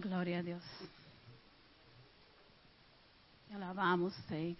[0.00, 0.62] Gloria a Dios.
[3.54, 4.56] Alabamos, Señor.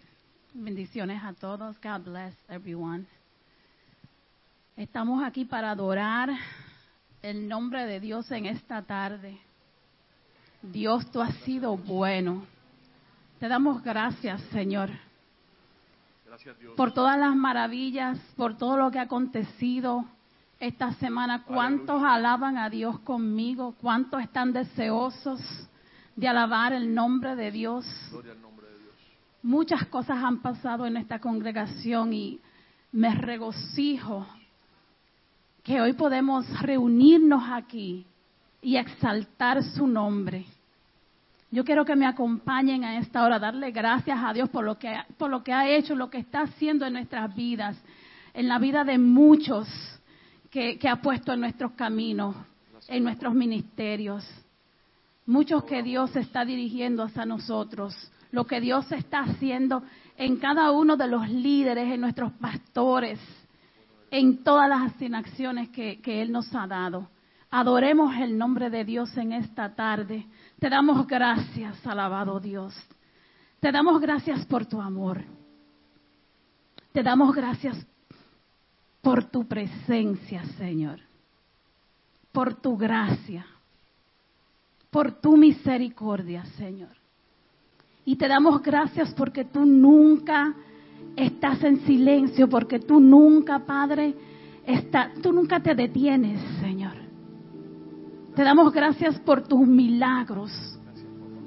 [0.53, 1.77] Bendiciones a todos.
[1.81, 3.05] God bless everyone.
[4.77, 6.31] Estamos aquí para adorar
[7.21, 9.41] el nombre de Dios en esta tarde.
[10.63, 12.47] Dios, tú has sido bueno.
[13.41, 14.91] Te damos gracias, Señor,
[16.27, 16.75] Gracias Dios.
[16.77, 20.05] por todas las maravillas, por todo lo que ha acontecido
[20.67, 21.45] esta semana.
[21.45, 23.75] ¿Cuántos alaban a Dios conmigo?
[23.81, 25.41] ¿Cuántos están deseosos
[26.17, 27.87] de alabar el nombre de Dios?
[28.11, 28.95] Gloria al nombre de Dios.
[29.43, 32.41] Muchas cosas han pasado en esta congregación y
[32.93, 34.27] me regocijo
[35.63, 38.07] que hoy podemos reunirnos aquí
[38.63, 40.47] y exaltar su nombre.
[41.51, 44.97] Yo quiero que me acompañen a esta hora, darle gracias a Dios por lo que,
[45.19, 47.77] por lo que ha hecho, lo que está haciendo en nuestras vidas,
[48.33, 49.69] en la vida de muchos
[50.55, 52.37] que, que ha puesto en nuestros caminos,
[52.87, 54.25] en nuestros ministerios.
[55.27, 57.93] Muchos que Dios está dirigiendo hacia nosotros,
[58.31, 59.83] lo que Dios está haciendo
[60.17, 63.19] en cada uno de los líderes, en nuestros pastores,
[64.13, 67.11] en todas las asignaciones que, que Él nos ha dado.
[67.51, 70.25] Adoremos el nombre de Dios en esta tarde.
[70.61, 72.73] Te damos gracias, alabado Dios.
[73.59, 75.25] Te damos gracias por tu amor.
[76.93, 77.85] Te damos gracias
[79.05, 80.99] por tu presencia, Señor.
[82.33, 83.47] Por tu gracia.
[84.91, 86.97] Por tu misericordia, Señor.
[88.07, 90.55] Y te damos gracias porque tú nunca
[91.15, 94.15] estás en silencio, porque tú nunca, Padre,
[94.67, 96.95] está, tú nunca te detienes, Señor.
[98.35, 100.51] Te damos gracias por tus milagros,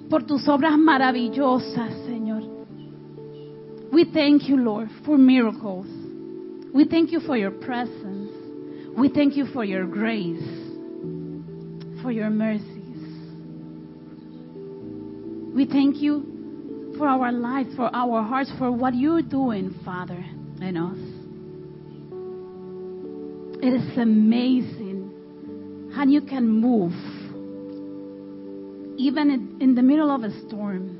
[0.09, 2.43] por tus obras maravillosas, Señor.
[3.91, 6.06] We thank you, Lord, for miracles.
[6.73, 8.31] We thank you for your presence.
[8.97, 10.43] We thank you for your grace,
[12.01, 12.77] for your mercies.
[15.55, 20.23] We thank you for our lives, for our hearts, for what you're doing, Father,
[20.61, 20.97] in us.
[23.63, 26.93] It is amazing how you can move
[28.97, 30.99] even in, the middle of a storm.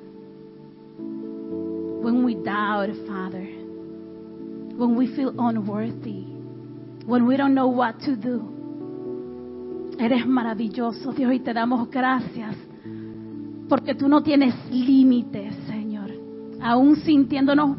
[2.03, 3.47] When we doubt, Father,
[4.77, 6.25] when we feel unworthy,
[7.05, 8.53] when we don't know what to do.
[9.99, 12.55] Eres maravilloso, Dios, y te damos gracias
[13.67, 16.11] porque tú no tienes límites, Señor.
[16.61, 17.77] Aún sintiéndonos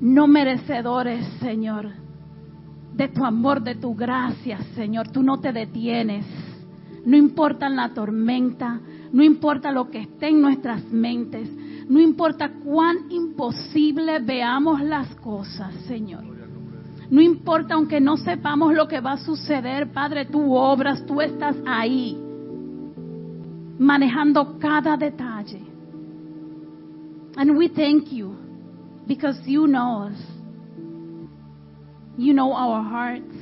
[0.00, 1.90] no merecedores, Señor,
[2.94, 5.08] de tu amor, de tu gracia, Señor.
[5.08, 6.24] Tú no te detienes.
[7.04, 8.80] No importa la tormenta,
[9.12, 11.48] no importa lo que esté en nuestras mentes,
[11.88, 16.35] no importa cuán imposible veamos las cosas, Señor.
[17.10, 21.56] No importa aunque no sepamos lo que va a suceder, Padre, tú obras, tú estás
[21.64, 22.18] ahí,
[23.78, 25.62] manejando cada detalle.
[27.36, 28.34] And we thank you
[29.06, 30.18] because you know us.
[32.16, 33.34] You know our hearts.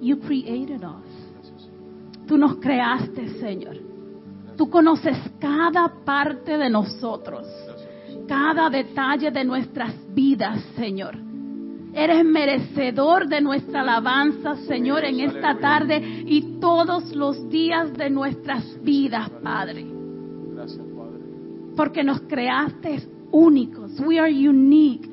[0.00, 1.04] You created us.
[2.26, 3.76] Tú nos creaste, Señor.
[4.56, 7.46] Tú conoces cada parte de nosotros,
[8.26, 11.27] cada detalle de nuestras vidas, Señor.
[11.94, 18.82] Eres merecedor de nuestra alabanza, Señor, en esta tarde y todos los días de nuestras
[18.82, 19.86] vidas, Padre.
[20.54, 21.22] Gracias, Padre.
[21.76, 23.98] Porque nos creaste únicos.
[24.00, 25.06] We are unique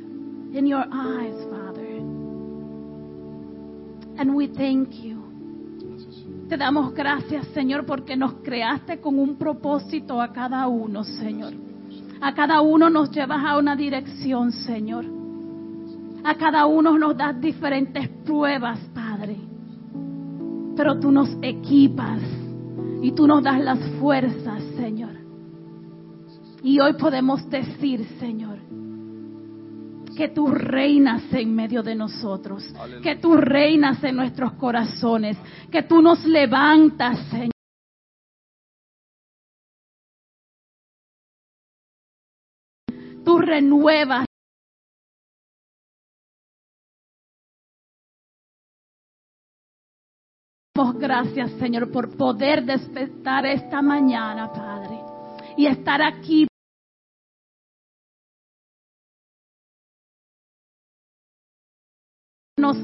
[0.53, 1.97] in your eyes, Father.
[4.18, 5.24] And we thank you.
[6.47, 11.53] Te damos gracias, Señor, porque nos creaste con un propósito a cada uno, Señor.
[12.22, 15.15] A cada uno nos llevas a una dirección, Señor.
[16.25, 19.38] A cada uno nos das diferentes pruebas, Padre.
[20.75, 22.19] Pero tú nos equipas
[23.03, 25.16] y tú nos das las fuerzas, Señor.
[26.64, 28.58] Y hoy podemos decir, Señor,
[30.17, 33.03] que tú reinas en medio de nosotros, Aleluya.
[33.03, 35.38] que tú reinas en nuestros corazones,
[35.72, 37.52] que tú nos levantas, Señor.
[43.23, 44.26] Tú renuevas.
[50.98, 55.00] Gracias, Señor, por poder despertar esta mañana, Padre,
[55.56, 56.48] y estar aquí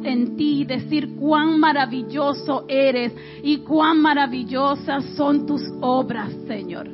[0.03, 6.87] en ti decir cuán maravilloso eres y cuán maravillosas son tus obras, Señor.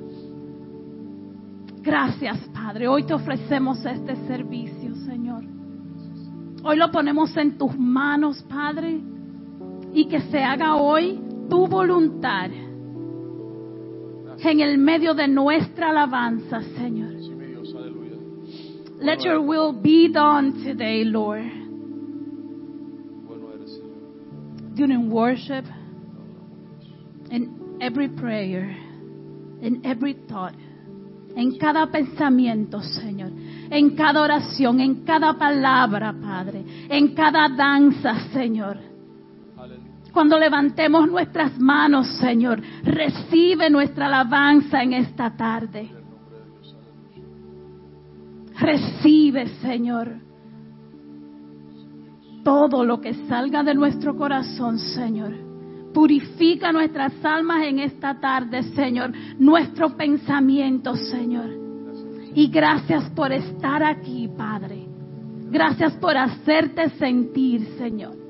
[1.81, 2.87] Gracias, Padre.
[2.87, 5.43] Hoy te ofrecemos este servicio, Señor.
[6.63, 9.01] Hoy lo ponemos en tus manos, Padre,
[9.97, 12.51] y que se haga hoy tu voluntad
[14.39, 17.13] en el medio de nuestra alabanza, Señor.
[18.99, 21.45] Let your will be done today, Lord.
[24.75, 25.65] During worship,
[27.31, 28.77] in every prayer,
[29.63, 30.53] in every thought,
[31.35, 33.31] en cada pensamiento, Señor,
[33.71, 38.96] en cada oración, en cada palabra, Padre, en cada danza, Señor.
[40.17, 45.91] Cuando levantemos nuestras manos, Señor, recibe nuestra alabanza en esta tarde.
[48.59, 50.15] Recibe, Señor,
[52.43, 55.35] todo lo que salga de nuestro corazón, Señor.
[55.93, 59.13] Purifica nuestras almas en esta tarde, Señor.
[59.37, 61.51] Nuestro pensamiento, Señor.
[62.33, 64.83] Y gracias por estar aquí, Padre.
[65.51, 68.26] Gracias por hacerte sentir, Señor.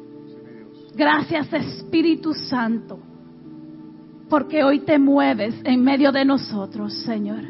[0.98, 3.00] Gracias, Espíritu Santo.
[4.28, 7.44] Porque hoy te mueves en medio de nosotros, Señor.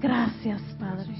[0.00, 0.62] Gracias.
[0.78, 1.12] Padre.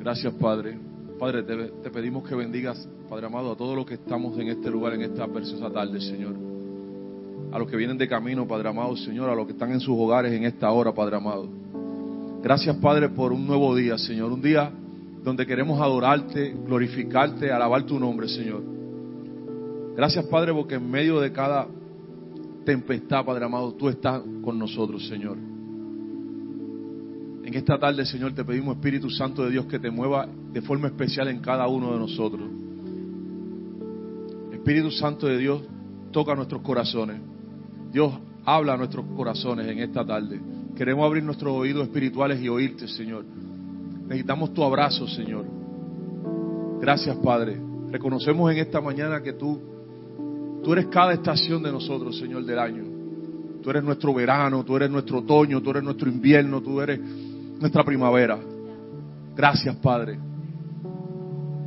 [0.00, 0.78] Gracias, Padre.
[1.18, 4.68] Padre, te, te pedimos que bendigas, Padre amado, a todos los que estamos en este
[4.68, 6.34] lugar, en esta preciosa tarde, Señor.
[7.52, 9.96] A los que vienen de camino, Padre amado, Señor, a los que están en sus
[9.96, 11.48] hogares en esta hora, Padre amado.
[12.42, 14.32] Gracias, Padre, por un nuevo día, Señor.
[14.32, 14.72] Un día
[15.22, 18.74] donde queremos adorarte, glorificarte, alabar tu nombre, Señor.
[19.96, 21.66] Gracias, Padre, porque en medio de cada
[22.64, 25.36] tempestad, Padre amado, tú estás con nosotros, Señor.
[27.44, 30.88] En esta tarde, Señor, te pedimos, Espíritu Santo de Dios, que te mueva de forma
[30.88, 32.48] especial en cada uno de nosotros.
[34.52, 35.62] Espíritu Santo de Dios,
[36.10, 37.20] toca nuestros corazones.
[37.92, 38.14] Dios,
[38.44, 40.40] habla a nuestros corazones en esta tarde.
[40.74, 43.24] Queremos abrir nuestros oídos espirituales y oírte, Señor.
[44.06, 45.44] Necesitamos tu abrazo, Señor.
[46.80, 47.60] Gracias, Padre.
[47.90, 49.60] Reconocemos en esta mañana que tú,
[50.64, 52.84] tú eres cada estación de nosotros, Señor, del año.
[53.62, 56.98] Tú eres nuestro verano, tú eres nuestro otoño, tú eres nuestro invierno, tú eres
[57.60, 58.38] nuestra primavera.
[59.36, 60.18] Gracias, Padre.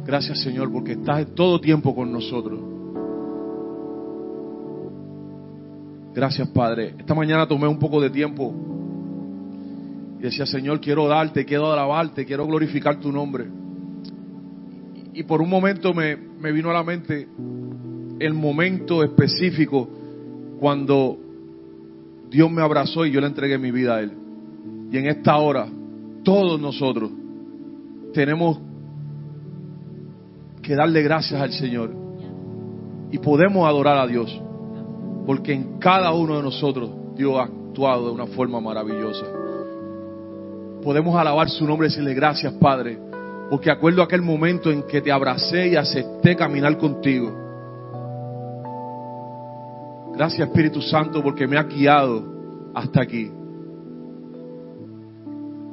[0.05, 2.59] Gracias, Señor, porque estás en todo tiempo con nosotros.
[6.13, 6.95] Gracias, Padre.
[6.97, 8.53] Esta mañana tomé un poco de tiempo
[10.19, 13.47] y decía, Señor, quiero darte, quiero alabarte, quiero glorificar tu nombre.
[15.13, 17.27] Y por un momento me, me vino a la mente
[18.19, 19.88] el momento específico
[20.60, 21.18] cuando
[22.30, 24.12] Dios me abrazó y yo le entregué mi vida a Él.
[24.92, 25.68] Y en esta hora,
[26.24, 27.12] todos nosotros
[28.14, 28.60] tenemos
[30.62, 31.92] que darle gracias al Señor.
[33.12, 34.42] Y podemos adorar a Dios.
[35.25, 39.25] Porque en cada uno de nosotros Dios ha actuado de una forma maravillosa.
[40.84, 42.98] Podemos alabar su nombre y decirle gracias, Padre.
[43.50, 47.46] Porque acuerdo aquel momento en que te abracé y acepté caminar contigo.
[50.18, 52.24] Gracias Espíritu Santo porque me ha guiado
[52.74, 53.30] hasta aquí.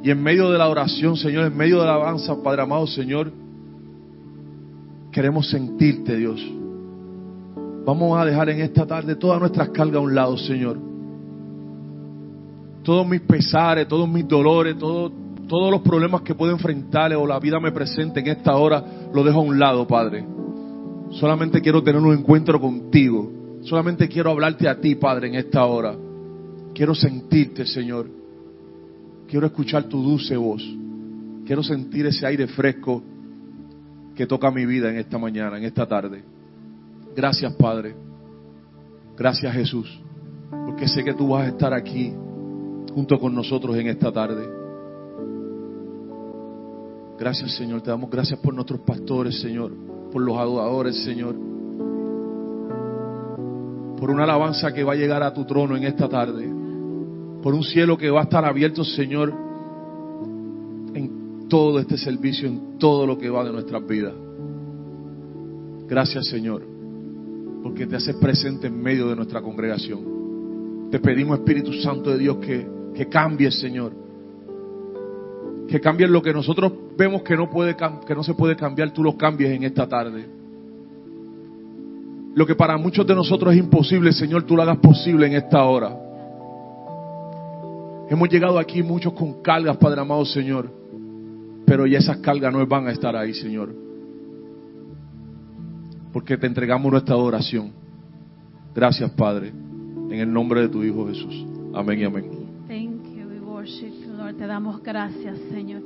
[0.03, 3.33] Y en medio de la oración, Señor, en medio de la alabanza, Padre amado, Señor,
[5.11, 6.45] queremos sentirte, Dios.
[7.87, 10.79] Vamos a dejar en esta tarde todas nuestras cargas a un lado, Señor.
[12.83, 15.11] Todos mis pesares, todos mis dolores, todo-
[15.49, 19.25] todos los problemas que puedo enfrentar o la vida me presente en esta hora, lo
[19.25, 20.27] dejo a un lado, Padre.
[21.13, 23.44] Solamente quiero tener un encuentro contigo.
[23.65, 25.97] Solamente quiero hablarte a ti, Padre, en esta hora.
[26.75, 28.07] Quiero sentirte, Señor.
[29.27, 30.63] Quiero escuchar tu dulce voz.
[31.47, 33.03] Quiero sentir ese aire fresco
[34.15, 36.23] que toca mi vida en esta mañana, en esta tarde.
[37.17, 37.95] Gracias, Padre.
[39.17, 40.01] Gracias, Jesús.
[40.51, 42.13] Porque sé que tú vas a estar aquí
[42.95, 44.47] junto con nosotros en esta tarde.
[47.19, 47.81] Gracias, Señor.
[47.81, 49.73] Te damos gracias por nuestros pastores, Señor.
[50.13, 51.54] Por los adoradores, Señor.
[54.05, 56.47] Por una alabanza que va a llegar a tu trono en esta tarde.
[57.43, 59.33] Por un cielo que va a estar abierto, Señor,
[60.93, 64.13] en todo este servicio, en todo lo que va de nuestras vidas.
[65.89, 66.67] Gracias, Señor,
[67.63, 70.91] porque te haces presente en medio de nuestra congregación.
[70.91, 73.95] Te pedimos, Espíritu Santo de Dios, que, que cambies, Señor.
[75.67, 79.03] Que cambies lo que nosotros vemos que no, puede, que no se puede cambiar, tú
[79.03, 80.44] lo cambies en esta tarde.
[82.35, 85.63] Lo que para muchos de nosotros es imposible, Señor, tú lo hagas posible en esta
[85.65, 85.97] hora.
[88.11, 90.71] Hemos llegado aquí muchos con cargas, Padre amado, Señor.
[91.65, 93.75] Pero ya esas cargas no van a estar ahí, Señor.
[96.13, 97.73] Porque te entregamos nuestra adoración.
[98.75, 99.49] Gracias, Padre.
[99.49, 101.47] En el nombre de tu Hijo Jesús.
[101.73, 102.25] Amén y amén.
[102.69, 103.29] Thank you.
[103.29, 104.37] We worship Lord.
[104.37, 105.83] Te damos gracias, Señor.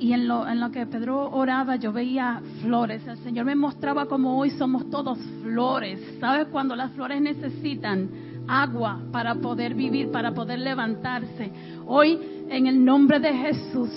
[0.00, 3.06] Y en lo, en lo que Pedro oraba, yo veía flores.
[3.06, 6.00] El Señor me mostraba como hoy somos todos flores.
[6.18, 6.48] ¿Sabes?
[6.50, 8.08] Cuando las flores necesitan
[8.48, 11.52] agua para poder vivir, para poder levantarse.
[11.86, 13.90] Hoy, en el nombre de Jesús,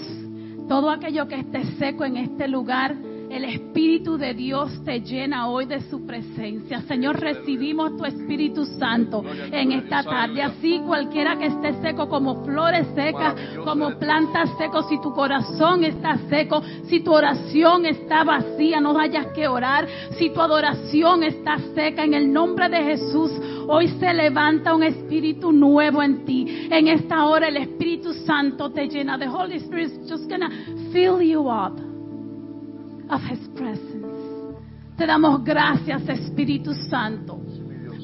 [0.67, 2.95] todo aquello que esté seco en este lugar,
[3.33, 6.81] el Espíritu de Dios te llena hoy de su presencia.
[6.81, 10.43] Señor, recibimos tu Espíritu Santo en esta tarde.
[10.43, 16.17] Así cualquiera que esté seco como flores secas, como plantas secas, si tu corazón está
[16.29, 19.87] seco, si tu oración está vacía, no hayas que orar.
[20.19, 23.31] Si tu adoración está seca, en el nombre de Jesús,
[23.67, 26.67] hoy se levanta un espíritu nuevo en ti.
[26.69, 29.17] En esta hora el Espíritu Santo te llena.
[29.17, 30.49] The Holy Spirit is just gonna
[30.91, 31.82] fill you up
[34.97, 37.39] Te damos gracias, Espíritu Santo.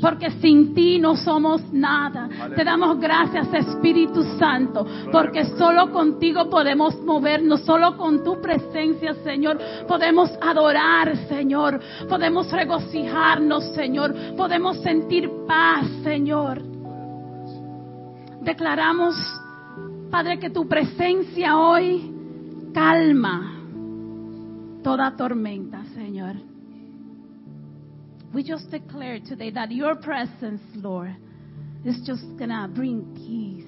[0.01, 2.29] Porque sin ti no somos nada.
[2.55, 4.85] Te damos gracias, Espíritu Santo.
[5.11, 7.61] Porque solo contigo podemos movernos.
[7.61, 11.79] Solo con tu presencia, Señor, podemos adorar, Señor.
[12.07, 14.15] Podemos regocijarnos, Señor.
[14.37, 16.61] Podemos sentir paz, Señor.
[18.41, 19.15] Declaramos,
[20.09, 22.15] Padre, que tu presencia hoy
[22.73, 23.58] calma
[24.83, 26.35] toda tormenta, Señor.
[28.33, 31.15] We just declare today that your presence, Lord,
[31.83, 33.65] is just going to bring peace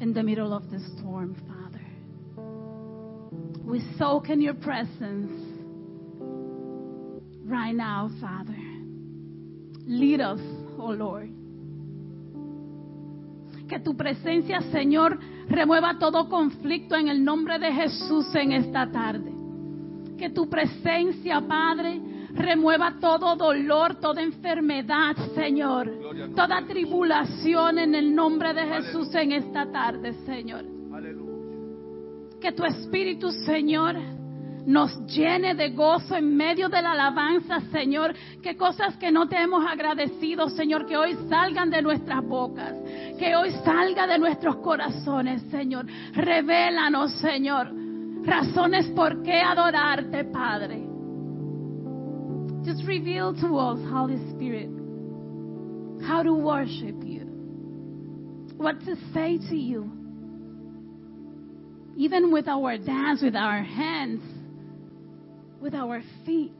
[0.00, 1.84] in the middle of the storm, Father.
[3.64, 5.30] We soak in your presence
[7.44, 8.56] right now, Father.
[9.86, 10.40] Lead us,
[10.78, 11.30] oh Lord.
[13.68, 19.32] Que tu presencia, Señor, remueva todo conflicto en el nombre de Jesús en esta tarde.
[20.18, 22.00] Que tu presencia, Padre,
[22.34, 25.90] remueva todo dolor, toda enfermedad, Señor.
[26.34, 30.64] Toda tribulación en el nombre de Jesús en esta tarde, Señor.
[32.40, 33.96] Que tu Espíritu, Señor,
[34.66, 38.12] nos llene de gozo en medio de la alabanza, Señor.
[38.42, 42.74] Que cosas que no te hemos agradecido, Señor, que hoy salgan de nuestras bocas,
[43.18, 45.86] que hoy salga de nuestros corazones, Señor.
[46.12, 47.70] Revélanos, Señor,
[48.24, 50.82] razones por qué adorarte, Padre.
[52.64, 54.68] Just reveal to us, Holy Spirit,
[56.08, 57.24] how to worship you,
[58.56, 59.92] what to say to you.
[61.96, 64.20] Even with our dance, with our hands,
[65.60, 66.52] with our feet.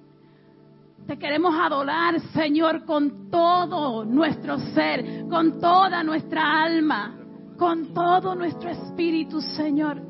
[1.07, 7.17] Te queremos adorar, Señor, con todo nuestro ser, con toda nuestra alma,
[7.57, 10.03] con todo nuestro espíritu, Señor,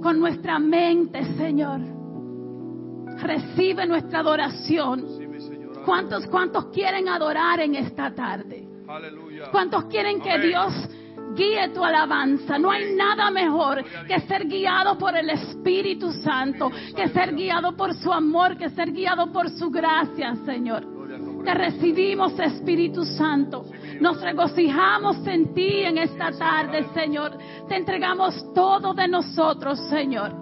[0.00, 1.80] con nuestra mente, Señor.
[3.18, 5.06] Recibe nuestra adoración.
[5.84, 8.66] ¿Cuántos, cuántos quieren adorar en esta tarde?
[9.50, 10.72] ¿Cuántos quieren que Dios
[11.34, 12.58] guíe tu alabanza.
[12.58, 17.94] No hay nada mejor que ser guiado por el Espíritu Santo, que ser guiado por
[17.94, 20.94] su amor, que ser guiado por su gracia, Señor.
[21.44, 23.66] Te recibimos, Espíritu Santo.
[24.00, 27.36] Nos regocijamos en ti en esta tarde, Señor.
[27.68, 30.32] Te entregamos todo de nosotros, Señor.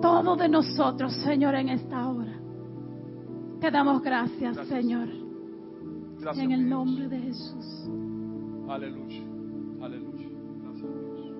[0.00, 2.32] Todo de nosotros, Señor, en esta hora.
[3.60, 5.08] Te damos gracias, Señor.
[6.34, 7.90] En el nombre de Jesús.
[8.68, 9.22] Aleluya.
[9.80, 10.28] Aleluya.
[10.62, 11.36] Gracias a Dios.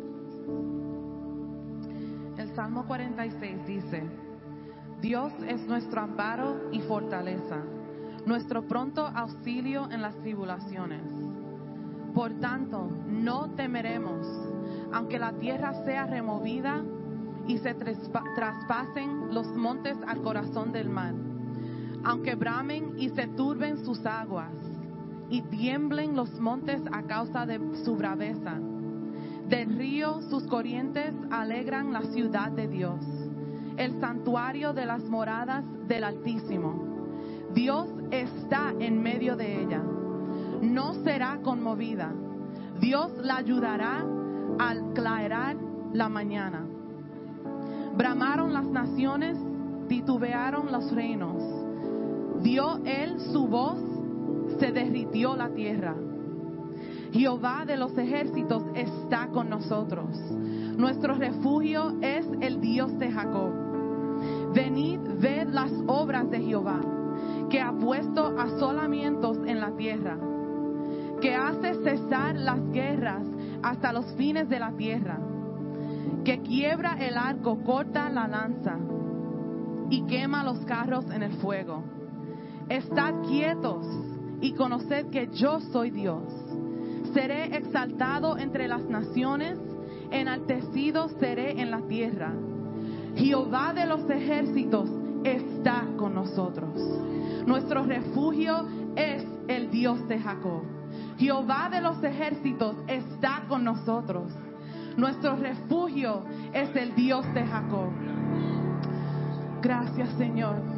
[2.38, 4.04] El Salmo 46 dice,
[5.00, 7.64] Dios es nuestro amparo y fortaleza,
[8.26, 11.02] nuestro pronto auxilio en las tribulaciones.
[12.14, 14.26] Por tanto, no temeremos,
[14.92, 16.84] aunque la tierra sea removida
[17.48, 21.14] y se traspasen los montes al corazón del mar,
[22.04, 24.75] aunque bramen y se turben sus aguas
[25.30, 28.58] y tiemblen los montes a causa de su braveza.
[29.48, 33.00] Del río sus corrientes alegran la ciudad de Dios,
[33.76, 36.84] el santuario de las moradas del Altísimo.
[37.54, 39.82] Dios está en medio de ella,
[40.62, 42.12] no será conmovida.
[42.80, 44.04] Dios la ayudará
[44.58, 45.56] al clarear
[45.92, 46.66] la mañana.
[47.96, 49.38] Bramaron las naciones,
[49.88, 51.42] titubearon los reinos.
[52.42, 53.78] Dio él su voz,
[54.58, 55.94] se derritió la tierra.
[57.12, 60.16] Jehová de los ejércitos está con nosotros.
[60.76, 63.52] Nuestro refugio es el Dios de Jacob.
[64.54, 66.80] Venid, ved las obras de Jehová,
[67.48, 70.18] que ha puesto asolamientos en la tierra,
[71.20, 73.26] que hace cesar las guerras
[73.62, 75.18] hasta los fines de la tierra,
[76.24, 78.76] que quiebra el arco, corta la lanza
[79.90, 81.82] y quema los carros en el fuego.
[82.68, 83.86] Estad quietos
[84.40, 86.22] y conoced que yo soy Dios.
[87.14, 89.58] Seré exaltado entre las naciones,
[90.10, 92.32] enaltecido seré en la tierra.
[93.16, 94.90] Jehová de los ejércitos
[95.24, 96.70] está con nosotros.
[97.46, 98.66] Nuestro refugio
[98.96, 100.62] es el Dios de Jacob.
[101.18, 104.32] Jehová de los ejércitos está con nosotros.
[104.96, 107.90] Nuestro refugio es el Dios de Jacob.
[109.62, 110.75] Gracias Señor.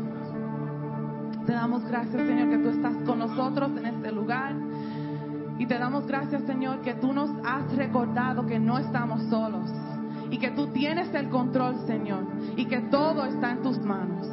[1.49, 4.52] Te damos gracias Señor que tú estás con nosotros en este lugar.
[5.59, 9.71] Y te damos gracias Señor que tú nos has recordado que no estamos solos.
[10.31, 12.26] Y que tú tienes el control Señor.
[12.55, 14.28] Y que todo está en tus manos.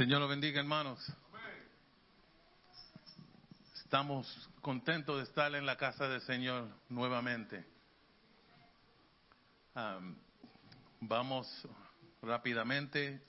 [0.00, 0.98] Señor lo bendiga, hermanos.
[3.74, 7.66] Estamos contentos de estar en la casa del Señor nuevamente.
[11.00, 11.68] Vamos
[12.22, 13.22] rápidamente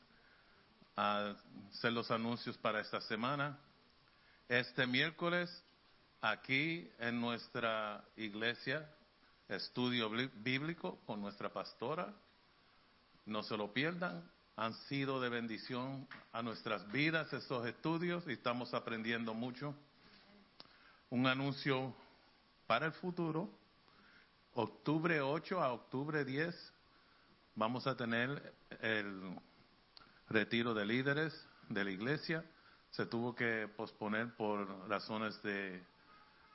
[0.96, 1.36] a
[1.72, 3.60] hacer los anuncios para esta semana.
[4.48, 5.66] Este miércoles,
[6.22, 8.90] aquí en nuestra iglesia,
[9.50, 12.14] estudio bíblico con nuestra pastora.
[13.26, 14.31] No se lo pierdan.
[14.58, 19.74] Han sido de bendición a nuestras vidas estos estudios y estamos aprendiendo mucho.
[21.10, 21.96] Un anuncio
[22.68, 23.50] para el futuro.
[24.54, 26.74] Octubre 8 a octubre 10
[27.56, 29.38] vamos a tener el
[30.30, 32.44] retiro de líderes de la iglesia.
[32.92, 35.82] Se tuvo que posponer por razones de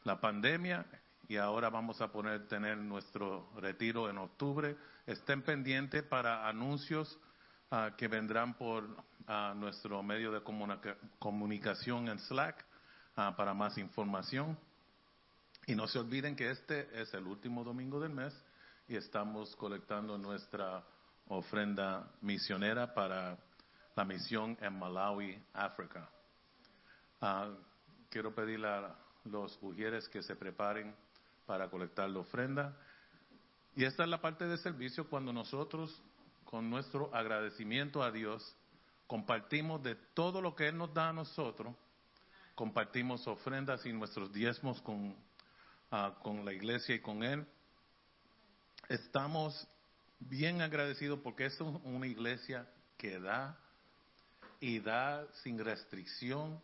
[0.04, 0.84] la pandemia
[1.28, 4.76] y ahora vamos a poner tener nuestro retiro en octubre.
[5.06, 7.18] Estén pendientes para anuncios
[7.70, 8.84] ah, que vendrán por
[9.26, 10.42] ah, nuestro medio de
[11.18, 12.64] comunicación en Slack
[13.16, 14.58] ah, para más información.
[15.66, 18.32] Y no se olviden que este es el último domingo del mes
[18.88, 20.84] y estamos colectando nuestra
[21.28, 23.36] ofrenda misionera para
[23.96, 26.08] la misión en Malawi, África.
[28.10, 28.94] quiero pedirle a
[29.24, 30.94] los ujieres que se preparen
[31.46, 32.76] para colectar la ofrenda.
[33.74, 36.02] Y esta es la parte de servicio cuando nosotros,
[36.46, 38.56] con nuestro agradecimiento a Dios,
[39.06, 41.74] compartimos de todo lo que Él nos da a nosotros,
[42.54, 45.14] compartimos ofrendas y nuestros diezmos con,
[45.90, 47.46] ah, con la iglesia y con Él.
[48.88, 49.66] Estamos
[50.20, 52.66] bien agradecidos porque es una iglesia
[52.96, 53.58] que da
[54.60, 56.60] y da sin restricción,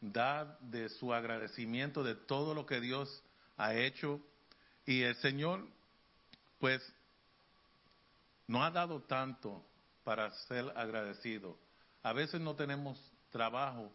[0.00, 3.22] da de su agradecimiento de todo lo que Dios
[3.56, 4.20] ha hecho.
[4.86, 5.66] Y el Señor,
[6.60, 6.80] pues,
[8.48, 9.64] no ha dado tanto
[10.02, 11.56] para ser agradecido.
[12.02, 12.98] A veces no tenemos
[13.30, 13.92] trabajo,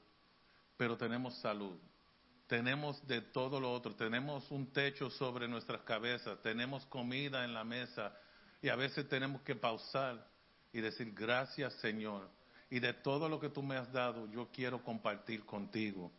[0.78, 1.78] pero tenemos salud.
[2.48, 3.96] Tenemos de todo lo otro.
[3.96, 6.40] Tenemos un techo sobre nuestras cabezas.
[6.42, 8.16] Tenemos comida en la mesa.
[8.62, 10.26] Y a veces tenemos que pausar
[10.72, 12.30] y decir, gracias Señor.
[12.70, 16.12] Y de todo lo que tú me has dado, yo quiero compartir contigo.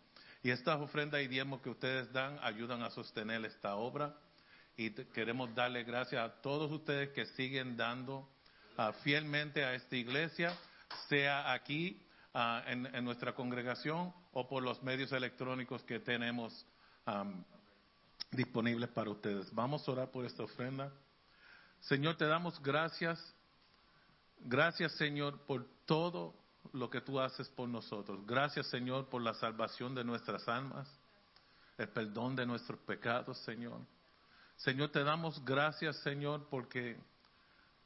[0.43, 4.15] Y estas ofrendas y diezmos que ustedes dan ayudan a sostener esta obra.
[4.77, 8.29] Y queremos darle gracias a todos ustedes que siguen dando
[8.77, 10.57] ah, fielmente a esta iglesia,
[11.09, 12.03] sea aquí
[12.33, 16.67] ah, en, nuestra congregación o por los medios electrónicos que tenemos
[18.31, 19.55] disponibles para ustedes.
[19.55, 20.91] Vamos a orar por esta ofrenda.
[21.81, 23.35] Señor, te damos gracias.
[24.41, 26.35] Gracias, Señor, por todo
[26.73, 28.27] lo que tú haces por nosotros.
[28.27, 30.89] Gracias, Señor, por la salvación de nuestras almas,
[31.79, 33.81] el perdón de nuestros pecados, Señor.
[34.57, 36.97] Señor, te damos gracias, Señor, porque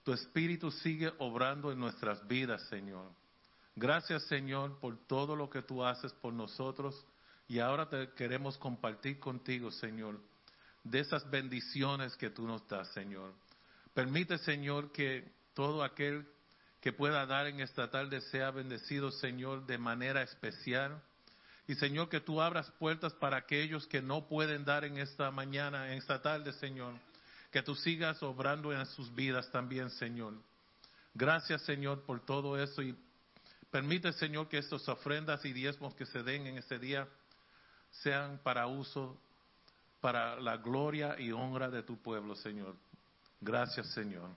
[0.05, 3.11] tu Espíritu sigue obrando en nuestras vidas, Señor.
[3.75, 7.07] Gracias, Señor, por todo lo que tú haces por nosotros.
[7.47, 10.21] Y ahora te queremos compartir contigo, Señor,
[10.85, 13.33] de esas bendiciones que tú nos das, Señor.
[13.95, 16.27] Permite, Señor, que todo aquel
[16.81, 21.03] que pueda dar en esta tarde sea bendecido, Señor, de manera especial.
[21.69, 25.93] Y Señor, que tú abras puertas para aquellos que no pueden dar en esta mañana,
[25.93, 26.95] en esta tarde, Señor.
[27.53, 30.33] Que tú sigas obrando en sus vidas también, Señor.
[31.13, 32.97] Gracias, Señor, por todo eso y
[33.71, 37.07] permite, Señor, que estas ofrendas y diezmos que se den en este día
[37.91, 39.19] sean para uso,
[40.01, 42.77] para la gloria y honra de tu pueblo, Señor.
[43.43, 44.31] Gracias, Señor.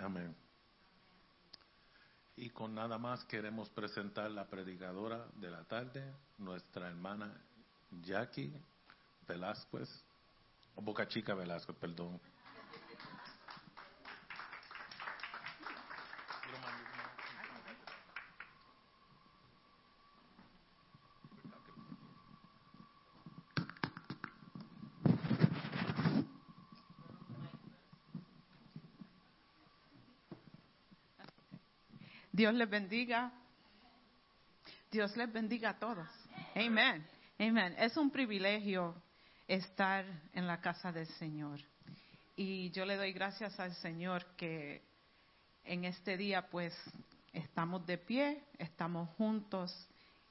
[0.00, 0.34] Amén.
[2.36, 6.02] Y con nada más queremos presentar la predicadora de la tarde,
[6.38, 7.32] nuestra hermana
[8.02, 8.52] Jackie
[9.28, 9.88] Velázquez,
[10.76, 12.20] Boca Chica Velázquez, perdón.
[32.34, 33.30] Dios les bendiga.
[34.90, 36.08] Dios les bendiga a todos.
[36.56, 37.06] Amén.
[37.38, 37.76] Amén.
[37.78, 38.92] Es un privilegio
[39.46, 41.60] estar en la casa del Señor.
[42.34, 44.82] Y yo le doy gracias al Señor que
[45.62, 46.74] en este día pues
[47.32, 49.72] estamos de pie, estamos juntos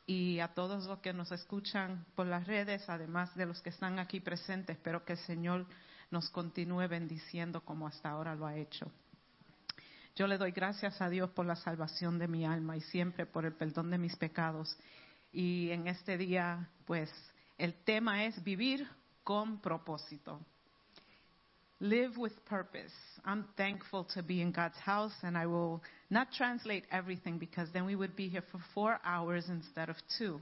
[0.06, 3.98] y a todos los que nos escuchan por las redes, además de los que están
[3.98, 5.66] aquí presentes, espero que el Señor
[6.12, 8.92] nos continúe bendiciendo como hasta ahora lo ha hecho.
[10.16, 13.46] Yo le doy gracias a Dios por la salvación de mi alma y siempre por
[13.46, 14.78] el perdón de mis pecados.
[15.32, 17.12] Y en este día, pues,
[17.58, 18.88] el tema es vivir
[19.24, 20.40] con propósito.
[21.84, 22.94] live with purpose.
[23.26, 27.86] I'm thankful to be in God's house, and I will not translate everything because then
[27.86, 30.40] we would be here for four hours instead of two.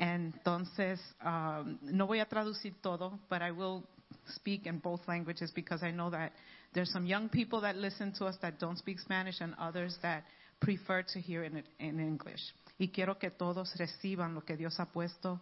[0.00, 3.82] Entonces, um, no voy a traducir todo, but I will
[4.28, 6.32] speak in both languages because I know that
[6.72, 10.24] there's some young people that listen to us that don't speak Spanish and others that
[10.60, 12.40] prefer to hear in, in English.
[12.78, 15.40] Y quiero que todos reciban lo que Dios ha puesto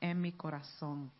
[0.00, 1.10] en mi corazón.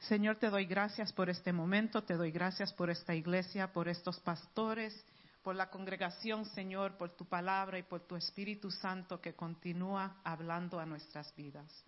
[0.00, 4.20] Señor, te doy gracias por este momento, te doy gracias por esta iglesia, por estos
[4.20, 4.94] pastores,
[5.42, 10.78] por la congregación, Señor, por tu palabra y por tu Espíritu Santo que continúa hablando
[10.78, 11.84] a nuestras vidas.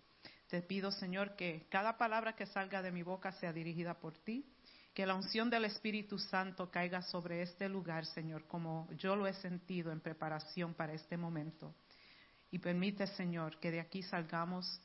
[0.49, 4.43] Te pido, Señor, que cada palabra que salga de mi boca sea dirigida por ti,
[4.95, 9.33] que la unción del Espíritu Santo caiga sobre este lugar, Señor, como yo lo he
[9.33, 11.75] sentido en preparación para este momento.
[12.49, 14.81] Y permite, Señor, que de aquí salgamos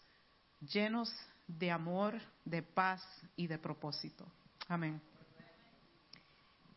[0.61, 1.11] llenos
[1.47, 3.03] de amor, de paz
[3.35, 4.31] y de propósito.
[4.69, 5.01] Amén.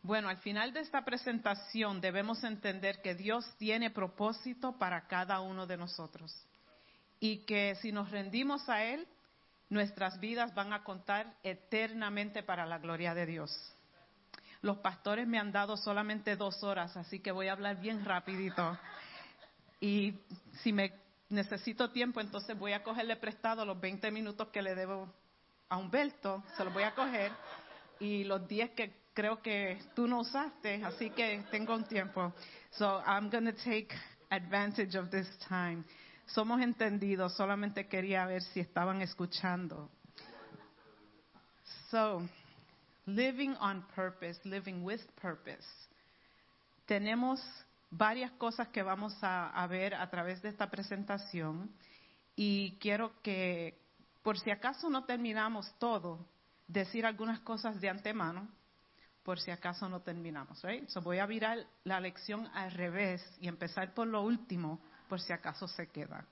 [0.02, 5.66] Bueno, al final de esta presentación debemos entender que Dios tiene propósito para cada uno
[5.66, 6.47] de nosotros
[7.20, 9.06] y que si nos rendimos a Él,
[9.68, 13.74] nuestras vidas van a contar eternamente para la gloria de Dios.
[14.62, 18.78] Los pastores me han dado solamente dos horas, así que voy a hablar bien rapidito.
[19.80, 20.14] Y
[20.62, 20.92] si me
[21.28, 25.12] necesito tiempo, entonces voy a cogerle prestado los 20 minutos que le debo
[25.68, 27.30] a Humberto, se los voy a coger,
[28.00, 32.32] y los 10 que creo que tú no usaste, así que tengo un tiempo.
[32.70, 33.88] So I'm going to take
[34.30, 35.84] advantage of this time.
[36.28, 39.90] Somos entendidos, solamente quería ver si estaban escuchando.
[41.90, 42.28] So,
[43.06, 45.66] living on purpose, living with purpose.
[46.84, 47.40] Tenemos
[47.90, 51.70] varias cosas que vamos a, ver a través de esta presentación
[52.36, 53.80] y quiero que,
[54.22, 56.26] por si acaso no terminamos todo,
[56.66, 58.48] decir algunas cosas de antemano,
[59.22, 60.62] por si acaso no terminamos.
[60.62, 60.88] Right?
[60.88, 64.78] So voy a virar la lección al revés y empezar por lo último,
[65.08, 66.24] por si acaso se queda.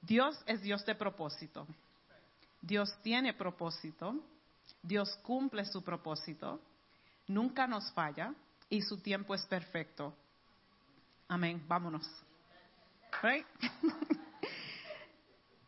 [0.00, 1.66] Dios es Dios de propósito.
[2.60, 4.16] Dios tiene propósito.
[4.82, 6.60] Dios cumple su propósito.
[7.28, 8.34] Nunca nos falla
[8.68, 10.14] y su tiempo es perfecto.
[11.28, 11.62] Amén.
[11.68, 12.08] Vámonos.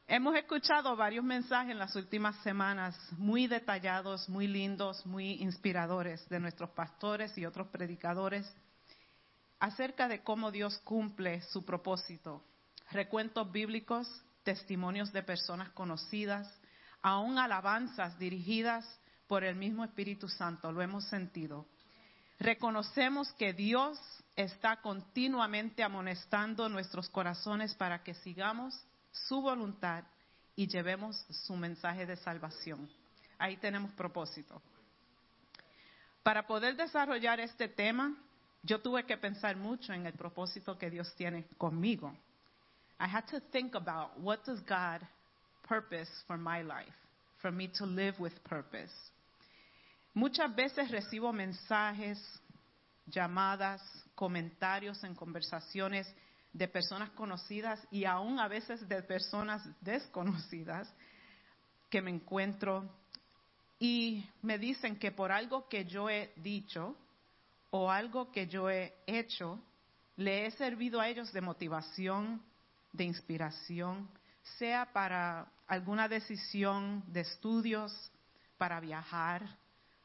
[0.07, 6.41] Hemos escuchado varios mensajes en las últimas semanas muy detallados, muy lindos, muy inspiradores de
[6.41, 8.47] nuestros pastores y otros predicadores
[9.61, 12.43] acerca de cómo Dios cumple su propósito.
[12.91, 14.09] Recuentos bíblicos,
[14.43, 16.53] testimonios de personas conocidas,
[17.03, 18.85] aún alabanzas dirigidas
[19.27, 21.67] por el mismo Espíritu Santo, lo hemos sentido.
[22.39, 23.99] Reconocemos que Dios
[24.37, 28.79] está continuamente amonestando nuestros corazones para que sigamos
[29.13, 30.05] su voluntad
[30.57, 32.89] y llevemos su mensaje de salvación.
[33.39, 34.61] Ahí tenemos propósito.
[36.23, 38.17] Para poder desarrollar este tema,
[38.65, 42.17] yo tuve que pensar mucho en el propósito que Dios tiene conmigo.
[42.99, 45.07] I had to think about what does God
[45.69, 46.95] purpose for my life,
[47.43, 48.93] for me to live with purpose.
[50.15, 52.19] Muchas veces recibo mensajes,
[53.07, 53.83] llamadas,
[54.15, 56.07] comentarios en conversaciones
[56.53, 60.89] de personas conocidas y aún a veces de personas desconocidas
[61.91, 62.89] que me encuentro
[63.79, 66.97] y me dicen que por algo que yo he dicho
[67.77, 69.59] o algo que yo he hecho,
[70.14, 72.41] le he servido a ellos de motivación,
[72.93, 74.09] de inspiración,
[74.61, 77.93] sea para alguna decisión de estudios,
[78.59, 79.59] para viajar,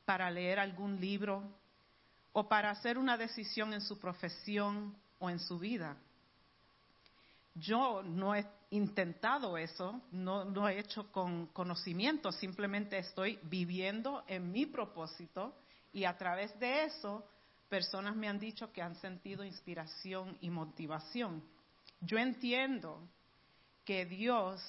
[0.03, 1.43] para leer algún libro
[2.34, 5.95] o para hacer una decisión en su profesión o en su vida.
[7.53, 14.51] Yo no he intentado eso, no lo he hecho con conocimiento, simplemente estoy viviendo en
[14.51, 15.53] mi propósito
[15.93, 17.24] y a través de eso
[17.70, 21.43] personas me han dicho que han sentido inspiración y motivación.
[22.01, 23.07] Yo entiendo
[23.86, 24.61] que Dios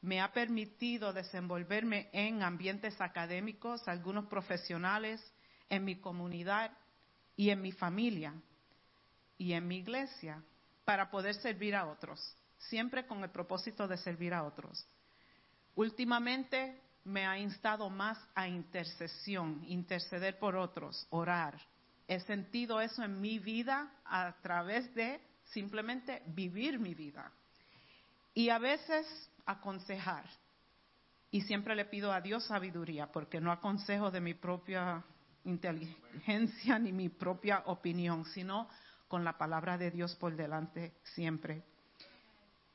[0.00, 5.22] me ha permitido desenvolverme en ambientes académicos, algunos profesionales,
[5.68, 6.72] en mi comunidad
[7.36, 8.34] y en mi familia
[9.38, 10.42] y en mi iglesia
[10.84, 14.86] para poder servir a otros, siempre con el propósito de servir a otros.
[15.74, 21.58] Últimamente me ha instado más a intercesión, interceder por otros, orar.
[22.12, 27.32] He sentido eso en mi vida a través de simplemente vivir mi vida.
[28.34, 29.06] Y a veces
[29.46, 30.26] aconsejar.
[31.30, 35.02] Y siempre le pido a Dios sabiduría, porque no aconsejo de mi propia
[35.44, 38.68] inteligencia ni mi propia opinión, sino
[39.08, 41.62] con la palabra de Dios por delante siempre.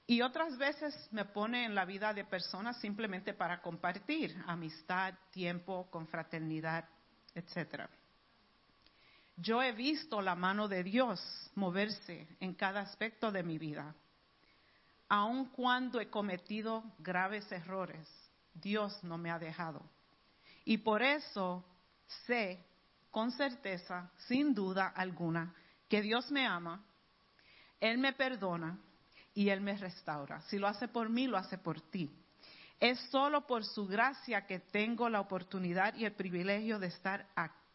[0.07, 5.87] Y otras veces me pone en la vida de personas simplemente para compartir amistad, tiempo,
[5.91, 6.89] confraternidad,
[7.35, 7.87] etc.
[9.37, 11.21] Yo he visto la mano de Dios
[11.53, 13.93] moverse en cada aspecto de mi vida.
[15.09, 18.09] Aun cuando he cometido graves errores,
[18.55, 19.83] Dios no me ha dejado.
[20.65, 21.63] Y por eso
[22.25, 22.65] sé
[23.11, 25.53] con certeza, sin duda alguna,
[25.87, 26.83] que Dios me ama,
[27.79, 28.77] Él me perdona
[29.35, 30.41] y Él me restaura.
[30.41, 32.11] Si lo hace por mí, lo hace por ti.
[32.79, 37.66] Es solo por su gracia que tengo la oportunidad y el privilegio de estar aquí,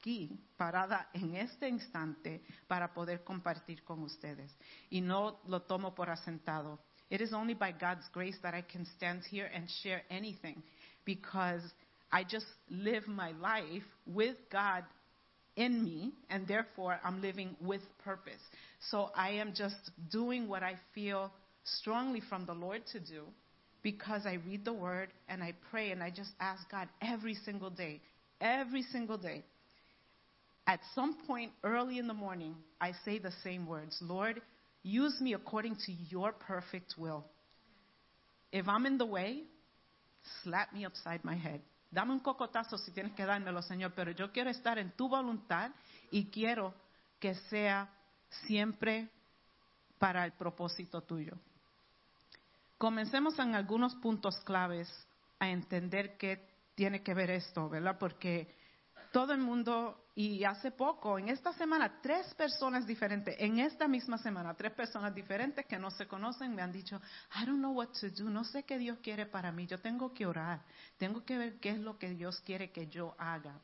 [0.57, 4.57] parada en este instante, para poder compartir con ustedes.
[4.91, 6.79] Y no lo tomo por asentado.
[7.11, 10.63] It is only by God's grace that I can stand here and share anything
[11.05, 11.63] because
[12.11, 14.85] I just live my life with God
[15.57, 18.41] in me, and therefore I'm living with purpose.
[18.91, 21.31] So I am just doing what I feel
[21.65, 23.25] strongly from the Lord to do
[23.83, 27.71] because I read the word and I pray and I just ask God every single
[27.71, 28.01] day,
[28.41, 29.45] every single day.
[30.67, 34.41] At some point early in the morning, I say the same words Lord,
[34.83, 37.25] use me according to your perfect will.
[38.53, 39.45] If I'm in the way,
[40.43, 41.61] slap me upside my head.
[41.91, 45.73] Dame un cocotazo si tienes que dármelo, Señor, pero yo quiero estar en tu voluntad
[46.11, 46.73] y quiero
[47.19, 47.91] que sea
[48.47, 49.09] siempre
[49.99, 51.35] para el propósito tuyo.
[52.79, 54.89] Comencemos en algunos puntos claves
[55.39, 57.99] a entender qué tiene que ver esto, ¿verdad?
[57.99, 58.49] Porque
[59.13, 64.19] todo el mundo, y hace poco, en esta semana, tres personas diferentes, en esta misma
[64.19, 67.01] semana, tres personas diferentes que no se conocen me han dicho,
[67.37, 70.13] I don't know what to do, no sé qué Dios quiere para mí, yo tengo
[70.13, 70.63] que orar,
[70.97, 73.61] tengo que ver qué es lo que Dios quiere que yo haga.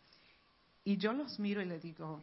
[0.85, 2.23] Y yo los miro y le digo,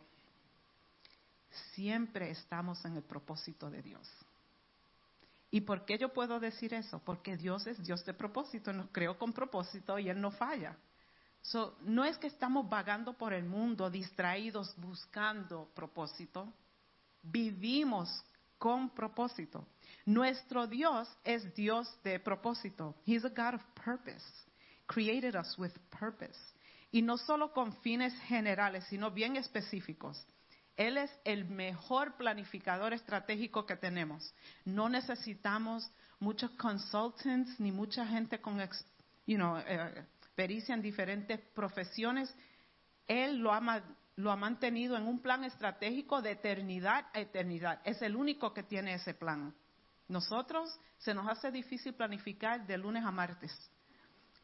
[1.73, 4.07] siempre estamos en el propósito de Dios.
[5.51, 6.99] ¿Y por qué yo puedo decir eso?
[6.99, 10.75] Porque Dios es Dios de propósito, nos creó con propósito y Él no falla.
[11.49, 16.51] So, no es que estamos vagando por el mundo, distraídos, buscando propósito.
[17.21, 18.09] Vivimos
[18.57, 19.67] con propósito.
[20.05, 22.95] Nuestro Dios es Dios de propósito.
[23.05, 24.25] He's a God of purpose.
[24.87, 26.39] Created us with purpose.
[26.91, 30.25] Y no solo con fines generales, sino bien específicos.
[30.75, 34.33] Él es el mejor planificador estratégico que tenemos.
[34.65, 35.89] No necesitamos
[36.19, 38.57] muchos consultants ni mucha gente con
[39.27, 40.05] you know, eh,
[40.35, 42.33] pericia en diferentes profesiones.
[43.07, 43.83] Él lo ha,
[44.15, 47.81] lo ha mantenido en un plan estratégico de eternidad a eternidad.
[47.83, 49.53] Es el único que tiene ese plan.
[50.07, 53.51] Nosotros se nos hace difícil planificar de lunes a martes.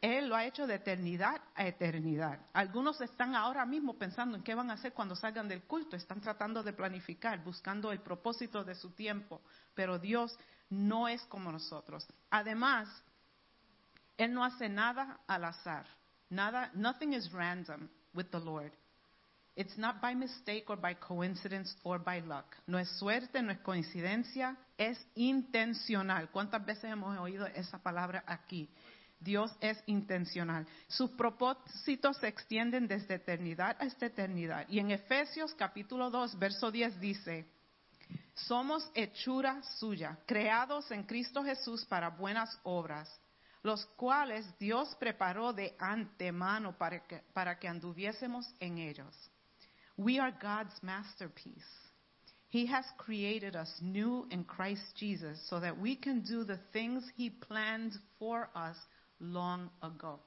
[0.02, 2.40] Él lo ha hecho de eternidad a eternidad.
[2.54, 5.96] Algunos están ahora mismo pensando en qué van a hacer cuando salgan del culto.
[5.96, 9.42] Están tratando de planificar, buscando el propósito de su tiempo.
[9.76, 10.36] Pero Dios
[10.72, 12.08] no es como nosotros.
[12.32, 12.90] Además,
[14.22, 15.84] Él no hace nada al azar.
[16.30, 18.72] Nada, nothing is random with the Lord.
[19.56, 22.56] It's not by mistake or by coincidence or by luck.
[22.68, 26.30] No es suerte, no es coincidencia, es intencional.
[26.30, 28.70] ¿Cuántas veces hemos oído esa palabra aquí?
[29.20, 30.68] Dios es intencional.
[30.88, 34.68] Sus propósitos se extienden desde eternidad hasta eternidad.
[34.70, 37.48] Y en Efesios capítulo 2, verso 10 dice,
[38.36, 43.10] somos hechura suya, creados en Cristo Jesús para buenas obras,
[43.64, 49.16] los cuales Dios preparó de antemano para que, anduviésemos en ellos.
[49.98, 51.66] We are God's masterpiece.
[52.50, 57.04] He has created us new in Christ Jesus so that we can do the things
[57.16, 58.78] He planned for us
[59.20, 60.20] long ago.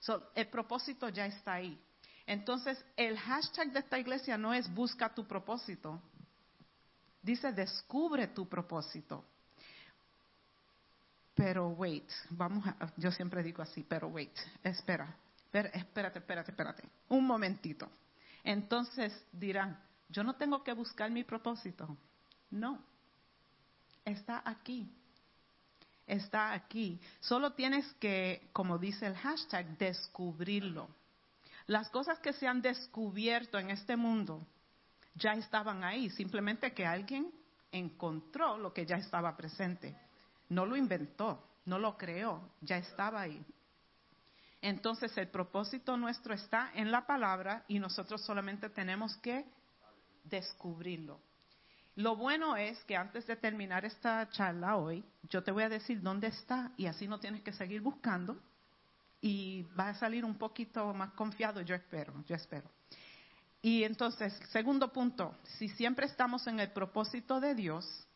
[0.00, 1.78] So, el propósito ya está ahí.
[2.26, 6.00] Entonces, el hashtag de esta iglesia no es busca tu propósito.
[7.22, 9.24] Dice descubre tu propósito.
[11.40, 15.16] Pero wait, vamos a, yo siempre digo así, pero wait, espera,
[15.50, 17.90] espérate, espérate, espérate, un momentito.
[18.44, 21.96] Entonces dirán, yo no tengo que buscar mi propósito.
[22.50, 22.84] No,
[24.04, 24.92] está aquí
[26.06, 27.00] está aquí.
[27.20, 30.88] Solo tienes que, como dice el hashtag, descubrirlo.
[31.68, 34.44] Las cosas que se han descubierto en este mundo
[35.14, 37.32] ya estaban ahí, simplemente que alguien
[37.70, 39.96] encontró lo que ya estaba presente.
[40.50, 43.42] No lo inventó, no lo creó, ya estaba ahí.
[44.60, 49.46] Entonces el propósito nuestro está en la palabra y nosotros solamente tenemos que
[50.24, 51.18] descubrirlo.
[51.96, 56.02] Lo bueno es que antes de terminar esta charla hoy, yo te voy a decir
[56.02, 58.38] dónde está y así no tienes que seguir buscando
[59.20, 62.70] y va a salir un poquito más confiado, yo espero, yo espero.
[63.62, 68.06] Y entonces, segundo punto, si siempre estamos en el propósito de Dios,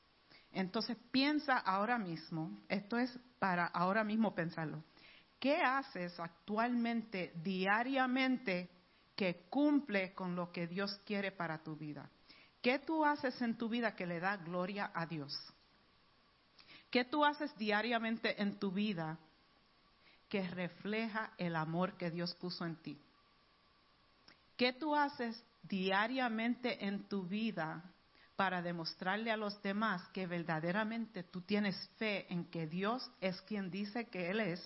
[0.54, 4.82] entonces piensa ahora mismo, esto es para ahora mismo pensarlo,
[5.38, 8.70] ¿qué haces actualmente, diariamente,
[9.16, 12.10] que cumple con lo que Dios quiere para tu vida.
[12.60, 15.32] ¿Qué tú haces en tu vida que le da gloria a Dios?
[16.90, 19.18] ¿Qué tú haces diariamente en tu vida
[20.28, 22.98] que refleja el amor que Dios puso en ti?
[24.56, 27.82] ¿Qué tú haces diariamente en tu vida
[28.36, 33.70] para demostrarle a los demás que verdaderamente tú tienes fe en que Dios es quien
[33.70, 34.60] dice que Él es,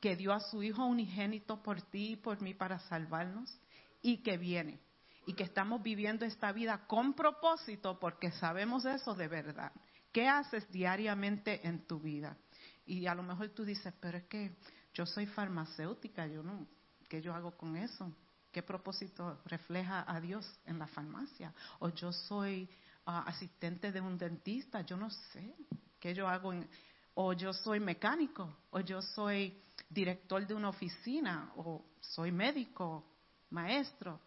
[0.00, 3.58] que dio a su Hijo unigénito por ti y por mí para salvarnos
[4.00, 4.80] y que viene
[5.26, 9.72] y que estamos viviendo esta vida con propósito porque sabemos eso de verdad.
[10.12, 12.36] ¿Qué haces diariamente en tu vida?
[12.84, 14.56] Y a lo mejor tú dices, pero es que
[14.92, 16.66] yo soy farmacéutica, yo no,
[17.08, 18.12] ¿qué yo hago con eso?
[18.52, 21.54] ¿Qué propósito refleja a Dios en la farmacia?
[21.78, 22.68] O yo soy
[23.06, 25.54] ah, asistente de un dentista, yo no sé
[25.98, 26.52] qué yo hago.
[26.52, 26.68] En,
[27.14, 33.04] o yo soy mecánico, o yo soy director de una oficina, o soy médico,
[33.50, 34.20] maestro.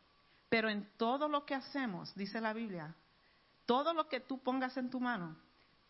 [0.49, 2.95] Pero en todo lo que hacemos, dice la Biblia,
[3.65, 5.35] todo lo que tú pongas en tu mano,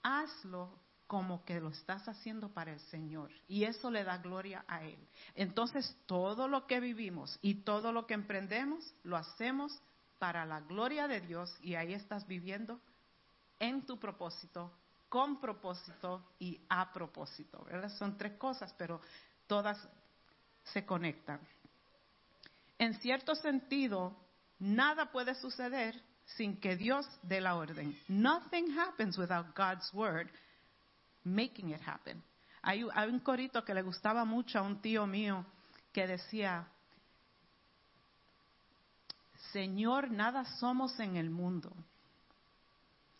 [0.02, 3.32] hazlo como que lo estás haciendo para el Señor.
[3.48, 4.98] Y eso le da gloria a Él.
[5.36, 9.80] Entonces, todo lo que vivimos y todo lo que emprendemos, lo hacemos
[10.20, 12.80] para la gloria de Dios y ahí estás viviendo
[13.60, 14.72] en tu propósito,
[15.10, 17.64] con propósito y a propósito.
[17.66, 17.90] ¿verdad?
[17.98, 19.00] Son tres cosas, pero
[19.48, 19.78] todas
[20.64, 21.40] se conectan.
[22.80, 24.16] En cierto sentido,
[24.60, 27.98] nada puede suceder sin que Dios dé la orden.
[28.08, 30.28] Nothing happens without God's word
[31.26, 32.22] making it happen.
[32.62, 35.46] Hay, un corito que le gustaba mucho a un tío mío
[35.92, 36.68] que decía,
[39.52, 41.72] Señor, nada somos en el mundo.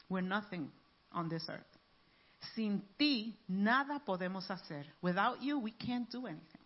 [0.10, 0.72] We're nothing
[1.12, 1.66] on this earth.
[2.54, 4.86] Sin ti, nada podemos hacer.
[5.02, 6.62] Without you, we can't do anything.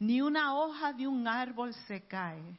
[0.00, 2.58] Ni una hoja de un árbol se cae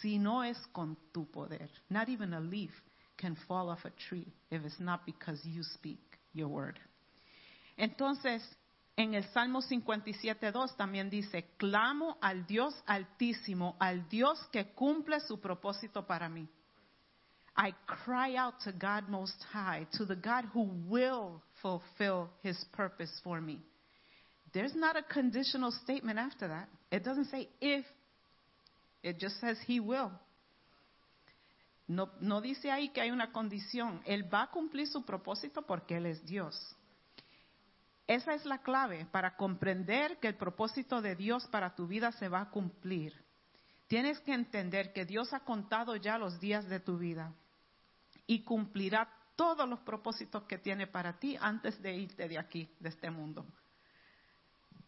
[0.00, 1.70] si no es con tu poder.
[1.88, 2.72] Not even a leaf
[3.16, 6.78] can fall off a tree if it's not because you speak your word.
[7.76, 8.42] Entonces,
[8.96, 15.40] en el Salmo 57.2 también dice, clamo al Dios altísimo, al Dios que cumple su
[15.40, 16.48] propósito para mí.
[17.56, 23.10] I cry out to God most high, to the God who will fulfill his purpose
[23.22, 23.60] for me.
[24.52, 26.68] There's not a conditional statement after that.
[26.90, 27.84] It doesn't say if,
[29.02, 30.12] it just says he will.
[31.88, 34.02] No, dice ahí que hay una condición.
[34.04, 36.54] Él va a cumplir su propósito porque Él es Dios.
[38.06, 42.28] Esa es la clave para comprender que el propósito de Dios para tu vida se
[42.28, 43.14] va a cumplir.
[43.86, 47.32] Tienes que entender que Dios ha contado ya los días de tu vida
[48.26, 52.90] y cumplirá todos los propósitos que tiene para ti antes de irte de aquí, de
[52.90, 53.46] este mundo.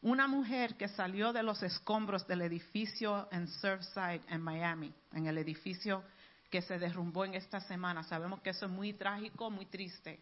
[0.03, 5.39] Una mujer que salió de los escombros del edificio en Surfside, en Miami, en el
[5.39, 6.03] edificio
[6.51, 8.03] que se derrumbó en esta semana.
[8.03, 10.21] Sabemos que eso es muy trágico, muy triste.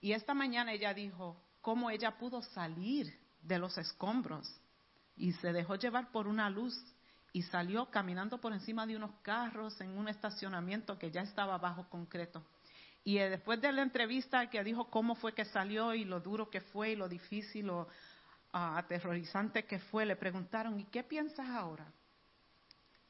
[0.00, 4.48] Y esta mañana ella dijo cómo ella pudo salir de los escombros
[5.16, 6.74] y se dejó llevar por una luz
[7.32, 11.88] y salió caminando por encima de unos carros en un estacionamiento que ya estaba bajo
[11.88, 12.44] concreto.
[13.04, 16.50] Y eh, después de la entrevista que dijo cómo fue que salió y lo duro
[16.50, 17.88] que fue y lo difícil, lo
[18.52, 21.90] ah, aterrorizante que fue, le preguntaron, ¿y qué piensas ahora?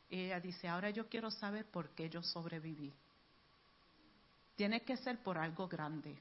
[0.09, 2.93] Ella dice, ahora yo quiero saber por qué yo sobreviví.
[4.57, 6.19] Tiene que ser por algo grande,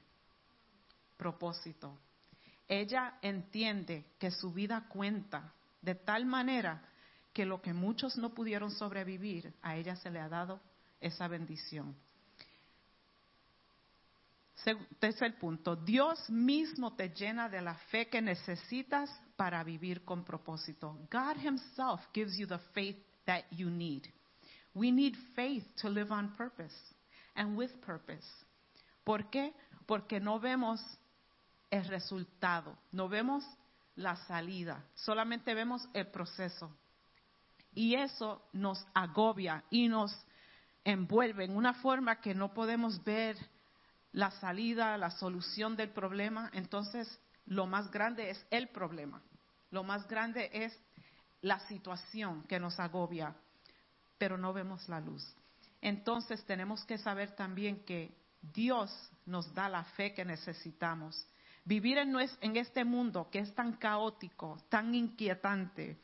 [1.16, 1.98] propósito.
[2.68, 6.82] Ella entiende que su vida cuenta de tal manera
[7.32, 10.60] que lo que muchos no pudieron sobrevivir, a ella se le ha dado
[11.00, 11.96] esa bendición.
[14.98, 20.98] Tercer punto, Dios mismo te llena de la fe que necesitas para vivir con propósito.
[21.10, 22.98] God Himself gives you the faith
[23.28, 24.08] that you need.
[24.74, 26.74] We need faith to live on purpose
[27.36, 28.26] and with purpose.
[29.04, 29.52] ¿Por qué?
[29.86, 30.80] Porque no vemos
[31.70, 33.44] el resultado, no vemos
[33.96, 36.70] la salida, solamente vemos el proceso.
[37.74, 40.10] Y eso nos agobia y nos
[40.84, 43.36] envuelve en una forma que no podemos ver
[44.12, 46.50] la salida, la solución del problema.
[46.54, 49.22] Entonces, lo más grande es el problema.
[49.70, 50.76] Lo más grande es
[51.42, 53.34] la situación que nos agobia,
[54.18, 55.34] pero no vemos la luz.
[55.80, 58.12] Entonces tenemos que saber también que
[58.42, 58.90] Dios
[59.26, 61.26] nos da la fe que necesitamos.
[61.64, 65.98] Vivir en, este mundo que es tan caótico, tan inquietante,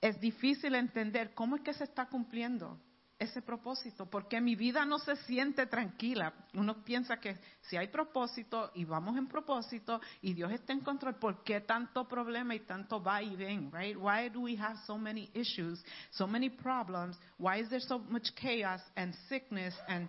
[0.00, 2.80] es difícil entender cómo es que se está cumpliendo
[3.22, 4.06] ese propósito?
[4.06, 6.32] Porque mi vida no se siente tranquila.
[6.54, 11.16] Uno piensa que si hay propósito y vamos en propósito y Dios está en control,
[11.16, 13.70] ¿por qué tanto problema y tanto va y ven?
[13.72, 13.96] Right?
[13.96, 17.18] Why do we have so many issues, so many problems?
[17.38, 20.08] Why is there so much chaos and sickness and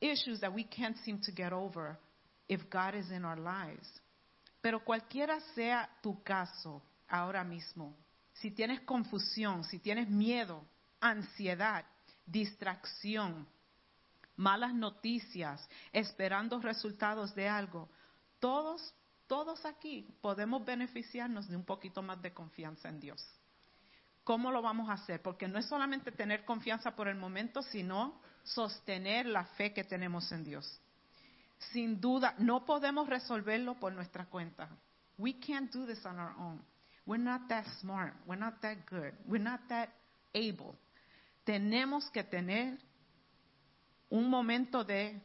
[0.00, 1.98] issues that we can't seem to get over
[2.48, 3.88] if God is in our lives?
[4.62, 7.94] Pero cualquiera sea tu caso ahora mismo,
[8.34, 10.64] si tienes confusión, si tienes miedo,
[11.00, 11.84] ansiedad,
[12.26, 13.46] distracción,
[14.36, 17.88] malas noticias, esperando resultados de algo,
[18.38, 18.94] todos,
[19.26, 23.24] todos aquí podemos beneficiarnos de un poquito más de confianza en Dios.
[24.24, 25.20] ¿Cómo lo vamos a hacer?
[25.20, 30.30] Porque no es solamente tener confianza por el momento, sino sostener la fe que tenemos
[30.32, 30.80] en Dios.
[31.72, 34.68] Sin duda, no podemos resolverlo por nuestra cuenta.
[35.18, 36.64] We can't do this on our own.
[37.06, 38.14] We're not that smart.
[38.26, 39.12] We're not that good.
[39.26, 39.90] We're not that
[40.34, 40.76] able.
[41.44, 42.78] Tenemos que tener
[44.08, 45.20] un momento de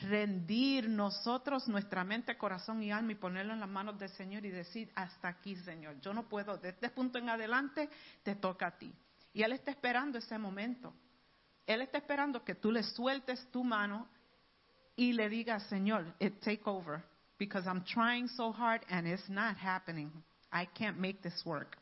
[0.00, 4.50] rendir nosotros nuestra mente, corazón y alma y ponerlo en las manos del Señor y
[4.50, 7.88] decir, hasta aquí, Señor, yo no puedo, de este punto en adelante
[8.22, 8.92] te toca a ti.
[9.32, 10.92] Y Él está esperando ese momento.
[11.66, 14.08] Él está esperando que tú le sueltes tu mano
[14.96, 17.02] y le digas, Señor, it take over,
[17.38, 20.10] because I'm trying so hard and it's not happening.
[20.52, 21.78] I can't make this work.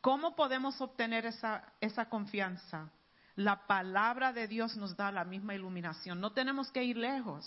[0.00, 2.90] ¿Cómo podemos obtener esa, esa confianza?
[3.36, 6.20] La palabra de Dios nos da la misma iluminación.
[6.20, 7.44] No tenemos que ir lejos.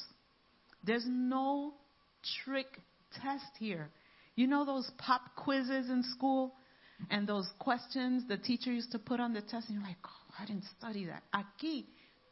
[0.83, 1.75] There's no
[2.43, 2.81] trick
[3.11, 3.89] test here.
[4.35, 6.53] You know those pop quizzes in school
[7.09, 10.33] and those questions the teacher used to put on the test, and you're like, oh,
[10.39, 11.23] I didn't study that.
[11.31, 11.85] Aquí,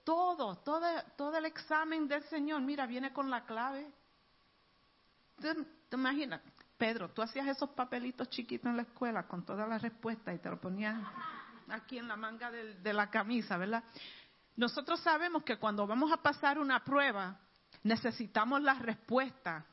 [0.03, 0.85] todo, todo,
[1.17, 3.85] todo el examen del Señor, mira, viene con la clave.
[5.39, 5.53] ¿Te,
[5.89, 6.41] te imaginas?
[6.77, 10.49] Pedro, tú hacías esos papelitos chiquitos en la escuela con todas las respuestas y te
[10.49, 11.01] lo ponías
[11.69, 13.83] aquí en la manga de, la camisa, ¿verdad?
[14.55, 17.39] Nosotros sabemos que cuando vamos a pasar una prueba,
[17.83, 19.65] necesitamos la respuesta.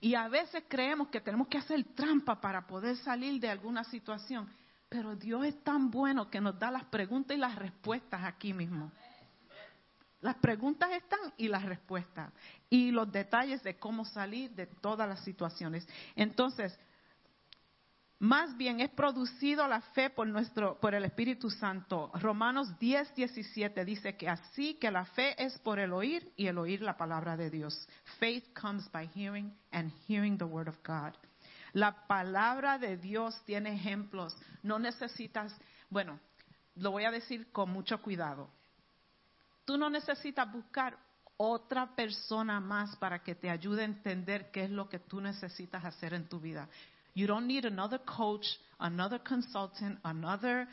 [0.00, 4.48] Y a veces creemos que tenemos que hacer trampa para poder salir de alguna situación.
[4.88, 8.90] Pero Dios es tan bueno que nos da las preguntas y las respuestas aquí mismo.
[10.20, 12.32] Las preguntas están y las respuestas.
[12.70, 15.86] Y los detalles de cómo salir de todas las situaciones.
[16.16, 16.78] Entonces,
[18.20, 22.10] más bien es producido la fe por nuestro por el Espíritu Santo.
[22.14, 26.58] Romanos 10, 17 dice que así que la fe es por el oír y el
[26.58, 27.88] oír la palabra de Dios.
[28.18, 31.14] Faith comes by hearing and hearing the word of God.
[31.72, 34.36] La palabra de Dios tiene ejemplos.
[34.64, 35.54] No necesitas,
[35.88, 36.18] bueno,
[36.74, 38.50] lo voy a decir con mucho cuidado.
[39.64, 40.98] Tú no necesitas buscar
[41.36, 45.84] otra persona más para que te ayude a entender qué es lo que tú necesitas
[45.84, 46.68] hacer en tu vida.
[47.18, 48.46] You don't need another coach,
[48.78, 50.68] another consultant, another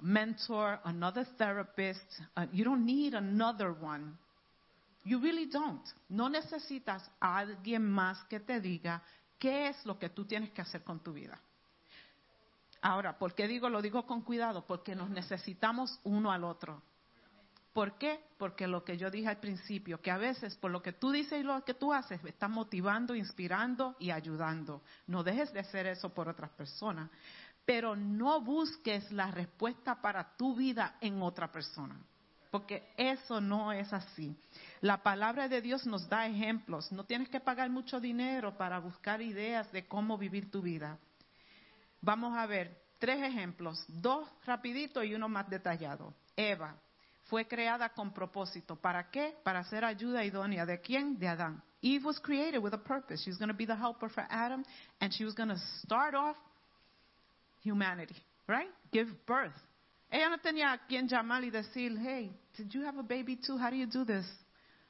[0.00, 2.06] mentor, another therapist.
[2.34, 4.16] Uh, you don't need another one.
[5.04, 5.82] You really don't.
[6.08, 9.02] No necesitas alguien más que te diga
[9.38, 11.38] qué es lo que tú tienes que hacer con tu vida.
[12.80, 14.64] Ahora, ¿por qué digo lo digo con cuidado?
[14.66, 16.80] Porque nos necesitamos uno al otro.
[17.72, 18.20] ¿Por qué?
[18.36, 21.40] Porque lo que yo dije al principio, que a veces por lo que tú dices
[21.40, 24.82] y lo que tú haces, me estás motivando, inspirando y ayudando.
[25.06, 27.10] No dejes de hacer eso por otras personas.
[27.64, 31.96] Pero no busques la respuesta para tu vida en otra persona.
[32.50, 34.36] Porque eso no es así.
[34.80, 36.90] La palabra de Dios nos da ejemplos.
[36.90, 40.98] No tienes que pagar mucho dinero para buscar ideas de cómo vivir tu vida.
[42.00, 46.12] Vamos a ver tres ejemplos, dos rapidito y uno más detallado.
[46.34, 46.74] Eva,
[47.30, 48.74] fue creada con propósito.
[48.74, 49.36] ¿Para qué?
[49.44, 50.66] Para ser ayuda idónea.
[50.66, 51.16] ¿De quién?
[51.16, 51.62] De Adán.
[51.80, 53.22] Eve was created with a purpose.
[53.22, 54.64] She was going to be the helper for Adam,
[55.00, 56.36] and she was going to start off
[57.62, 58.16] humanity,
[58.48, 58.68] right?
[58.92, 59.54] Give birth.
[60.10, 63.56] Ella no tenía a quien llamar y decir, hey, did you have a baby too?
[63.56, 64.26] How do you do this?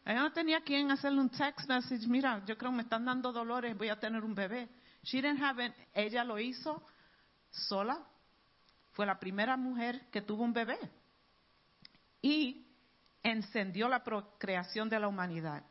[0.07, 3.05] Ella no tenía a quien hacerle un text message, mira, yo creo que me están
[3.05, 4.67] dando dolores, voy a tener un bebé.
[5.03, 5.73] She didn't have it.
[5.95, 6.83] Ella lo hizo
[7.51, 7.99] sola.
[8.93, 10.79] Fue la primera mujer que tuvo un bebé
[12.23, 12.67] y
[13.23, 15.63] encendió la procreación de la humanidad.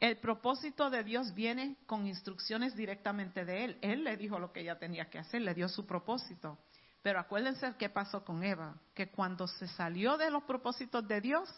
[0.00, 3.78] El propósito de Dios viene con instrucciones directamente de Él.
[3.82, 6.58] Él le dijo lo que ella tenía que hacer, le dio su propósito.
[7.02, 11.48] Pero acuérdense qué pasó con Eva, que cuando se salió de los propósitos de Dios,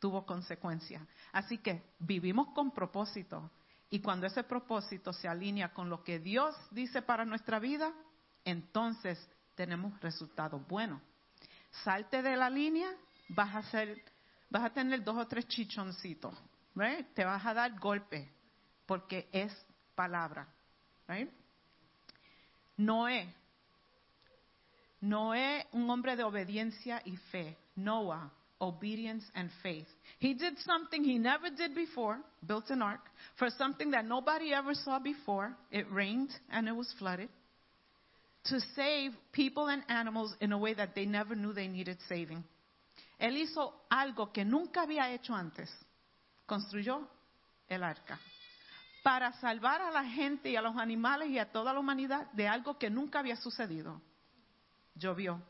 [0.00, 1.06] tuvo consecuencias.
[1.32, 3.50] Así que vivimos con propósito.
[3.90, 7.92] Y cuando ese propósito se alinea con lo que Dios dice para nuestra vida,
[8.44, 9.18] entonces
[9.54, 11.00] tenemos resultados buenos.
[11.84, 12.90] Salte de la línea
[13.28, 14.02] vas a ser,
[14.50, 16.34] vas a tener dos o tres chichoncitos,
[16.74, 17.06] right?
[17.14, 18.28] Te vas a dar golpe
[18.86, 19.52] porque es
[19.94, 20.46] palabra,
[21.08, 21.30] right?
[22.76, 23.32] Noé,
[25.04, 27.58] Noé, un hombre de obediencia y fe.
[27.76, 29.86] Noah, obedience, and faith.
[30.18, 33.02] He did something he never did before, built an ark,
[33.36, 35.54] for something that nobody ever saw before.
[35.70, 37.28] It rained and it was flooded.
[38.46, 42.42] To save people and animals in a way that they never knew they needed saving.
[43.18, 45.70] Él hizo algo que nunca había hecho antes.
[46.46, 47.08] Construyó
[47.68, 48.18] el arca.
[49.02, 52.48] Para salvar a la gente y a los animales y a toda la humanidad de
[52.48, 54.00] algo que nunca había sucedido.
[54.94, 55.42] Llovió.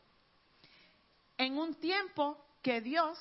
[1.37, 3.17] En un tiempo que Dios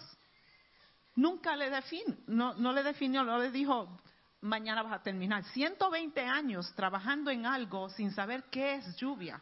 [1.17, 4.01] nunca le definió, no, no le definió, no le dijo,
[4.41, 5.45] mañana vas a terminar.
[5.45, 9.41] 120 años trabajando en algo sin saber qué es lluvia.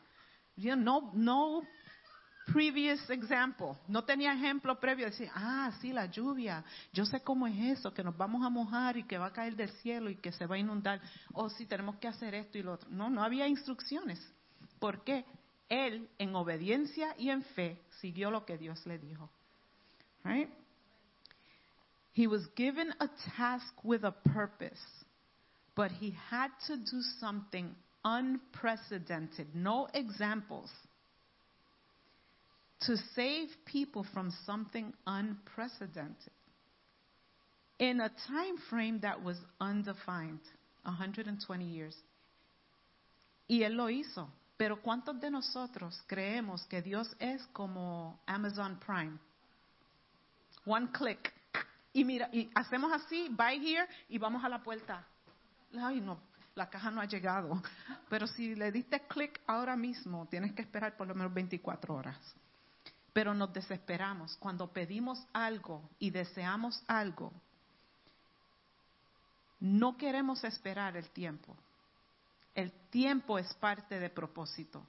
[0.56, 1.62] No, no
[2.46, 3.76] previous example.
[3.88, 5.06] No tenía ejemplo previo.
[5.06, 6.64] Decir, ah, sí, la lluvia.
[6.92, 9.56] Yo sé cómo es eso, que nos vamos a mojar y que va a caer
[9.56, 11.00] del cielo y que se va a inundar.
[11.32, 12.88] O sí, tenemos que hacer esto y lo otro.
[12.90, 14.20] No, no había instrucciones.
[14.78, 15.24] ¿Por qué?
[15.68, 19.30] Él, en obediencia y en fe, siguió lo que Dios le dijo.
[20.24, 20.50] Right?
[22.14, 24.82] He was given a task with a purpose,
[25.74, 27.74] but he had to do something
[28.04, 30.70] unprecedented, no examples,
[32.86, 36.32] to save people from something unprecedented
[37.78, 40.40] in a time frame that was undefined
[40.84, 41.96] 120 years.
[43.48, 44.28] Y él lo hizo.
[44.56, 49.18] Pero ¿cuántos de nosotros creemos que Dios es como Amazon Prime?
[50.64, 51.32] One click.
[51.92, 55.04] Y mira, y hacemos así, buy here y vamos a la puerta.
[55.76, 56.20] Ay, no,
[56.54, 57.60] la caja no ha llegado.
[58.08, 62.18] Pero si le diste click ahora mismo, tienes que esperar por lo menos 24 horas.
[63.12, 67.32] Pero nos desesperamos cuando pedimos algo y deseamos algo.
[69.60, 71.56] No queremos esperar el tiempo.
[72.54, 74.86] El tiempo es parte de propósito.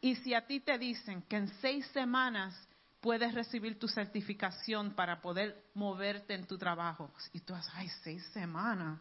[0.00, 2.54] Y si a ti te dicen que en seis semanas
[3.00, 8.24] puedes recibir tu certificación para poder moverte en tu trabajo, y tú vas, ay, seis
[8.32, 9.00] semanas,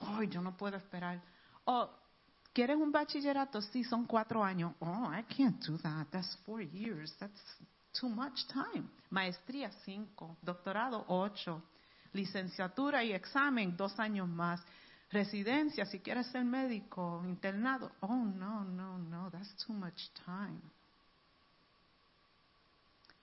[0.00, 1.20] ay, yo no puedo esperar.
[1.64, 1.90] O,
[2.56, 3.60] ¿quieres un bachillerato?
[3.60, 4.72] Sí, son cuatro años.
[4.80, 6.06] Oh, I can't do that.
[6.10, 7.14] That's four years.
[7.18, 7.38] That's
[8.00, 8.88] too much time.
[9.10, 10.38] Maestría, cinco.
[10.40, 11.62] Doctorado, ocho.
[12.14, 14.62] Licenciatura y examen, dos años más
[15.10, 17.92] residencia, si quieres ser médico, internado.
[18.00, 20.58] Oh, no, no, no, that's too much time.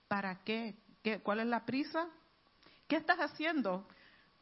[0.08, 0.76] ¿Para qué?
[1.02, 1.22] ¿Qué?
[1.22, 2.08] ¿Cuál es la prisa?
[2.88, 3.88] ¿Qué estás haciendo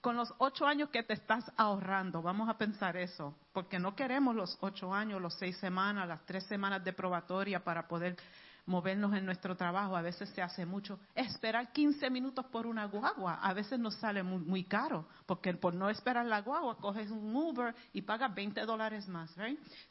[0.01, 2.21] con los ocho años que te estás ahorrando?
[2.21, 6.43] Vamos a pensar eso, porque no queremos los ocho años, los seis semanas, las tres
[6.45, 8.17] semanas de probatoria para poder
[8.65, 9.95] movernos en nuestro trabajo.
[9.95, 10.99] A veces se hace mucho.
[11.13, 15.89] Esperar 15 minutos por una guagua, a veces nos sale muy, caro, porque por no
[15.89, 19.33] esperar la guagua coges un Uber y pagas 20 dólares más.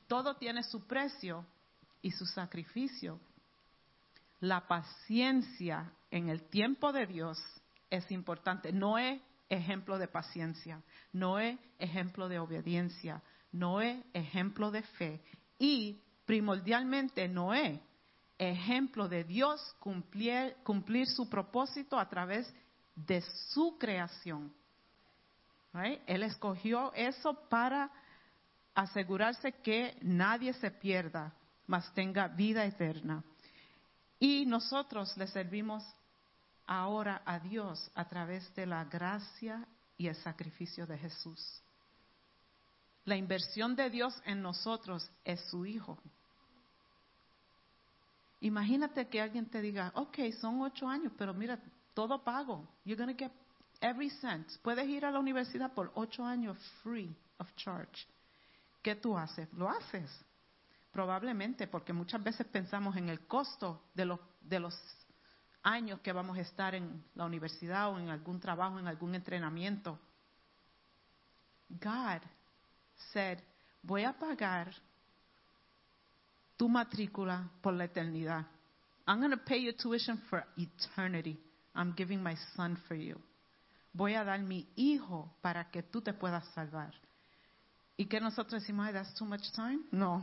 [0.09, 1.47] Todo tiene su precio
[2.03, 3.20] y su sacrificio.
[4.41, 7.39] La paciencia en el tiempo de Dios
[7.91, 8.73] es importante.
[8.73, 9.20] No es
[9.51, 10.81] ejemplo de paciencia,
[11.12, 13.20] no es ejemplo de obediencia,
[13.52, 15.20] no es ejemplo de fe
[15.59, 17.78] y primordialmente no es
[18.39, 22.51] ejemplo de Dios cumplir, cumplir su propósito a través
[22.94, 24.52] de su creación.
[26.06, 27.90] Él escogió eso para
[28.74, 31.35] asegurarse que nadie se pierda,
[31.66, 33.22] mas tenga vida eterna.
[34.18, 35.85] Y nosotros le servimos
[36.70, 39.66] ahora a Dios a través de la gracia
[39.98, 41.60] y el sacrificio de Jesús.
[43.05, 45.98] La inversión de Dios en nosotros es su Hijo.
[48.40, 51.59] Imagínate que alguien te diga, ok, son ocho años, pero mira,
[51.92, 52.68] todo pago.
[52.84, 53.32] You're going to get
[53.80, 54.47] every cent.
[54.62, 58.06] Puedes ir a la universidad por ocho años free of charge.
[58.80, 59.52] ¿Qué tú haces?
[59.55, 60.09] Lo haces.
[60.92, 64.74] Probablemente, porque muchas veces pensamos en el costo de los, de los
[65.62, 69.99] años que vamos a estar en la universidad o en algún trabajo, en algún entrenamiento.
[71.69, 72.23] God
[73.12, 73.39] said,
[73.82, 74.73] voy a pagar
[76.57, 78.47] tu matrícula por la eternidad.
[79.07, 81.39] I'm going to pay your tuition for eternity.
[81.74, 83.19] I'm giving my son for you.
[83.93, 86.95] Voy a dar mi hijo para que tú te puedas salvar.
[87.97, 89.81] ¿Y que nosotros decimos, that's too much time?
[89.91, 90.23] No.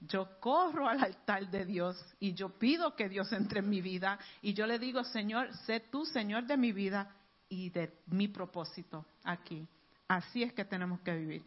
[0.00, 4.18] Yo corro al altar de Dios y yo pido que Dios entre en mi vida
[4.42, 7.14] y yo le digo, Señor, sé tú, Señor de mi vida
[7.48, 9.66] y de mi propósito aquí.
[10.08, 11.44] Así es que tenemos que vivir.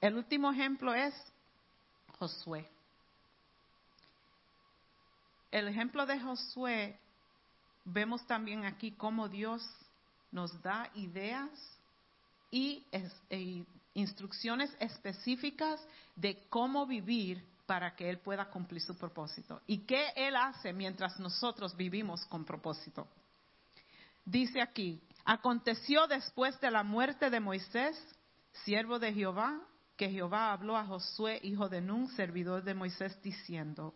[0.00, 1.14] El último ejemplo es
[2.18, 2.68] Josué
[5.54, 6.98] el ejemplo de Josué,
[7.84, 9.64] vemos también aquí cómo Dios
[10.32, 11.48] nos da ideas
[12.50, 15.80] y e instrucciones específicas
[16.16, 19.60] de cómo vivir para que Él pueda cumplir su propósito.
[19.66, 23.08] ¿Y qué Él hace mientras nosotros vivimos con propósito?
[24.24, 27.96] Dice aquí, aconteció después de la muerte de Moisés,
[28.64, 29.60] siervo de Jehová,
[29.96, 33.94] que Jehová habló a Josué, hijo de Nun, servidor de Moisés, diciendo,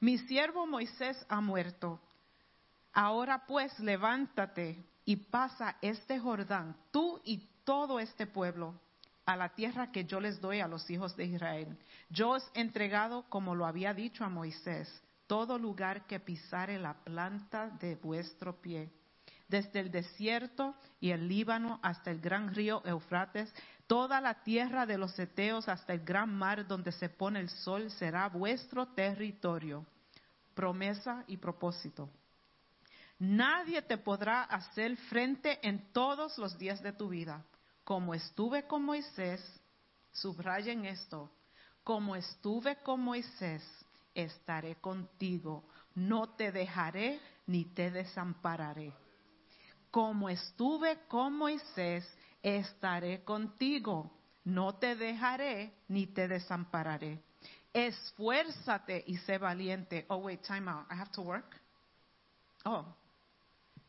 [0.00, 2.00] mi siervo Moisés ha muerto.
[2.92, 8.74] Ahora pues levántate y pasa este Jordán, tú y todo este pueblo,
[9.28, 11.76] a la tierra que yo les doy a los hijos de Israel.
[12.08, 14.88] Yo os he entregado, como lo había dicho a Moisés,
[15.26, 18.90] todo lugar que pisare la planta de vuestro pie,
[19.46, 23.52] desde el desierto y el Líbano hasta el gran río Eufrates,
[23.86, 27.90] toda la tierra de los Eteos hasta el gran mar donde se pone el sol
[27.90, 29.84] será vuestro territorio.
[30.54, 32.08] Promesa y propósito.
[33.18, 37.44] Nadie te podrá hacer frente en todos los días de tu vida.
[37.88, 39.40] Como estuve con Moisés,
[40.12, 41.30] subrayen esto,
[41.82, 43.62] como estuve con Moisés,
[44.14, 48.92] estaré contigo, no te dejaré ni te desampararé.
[49.90, 52.06] Como estuve con Moisés,
[52.42, 54.12] estaré contigo,
[54.44, 57.22] no te dejaré ni te desampararé.
[57.72, 60.04] Esfuérzate y sé valiente.
[60.10, 60.84] Oh, wait, time out.
[60.90, 61.58] I have to work.
[62.66, 62.84] Oh,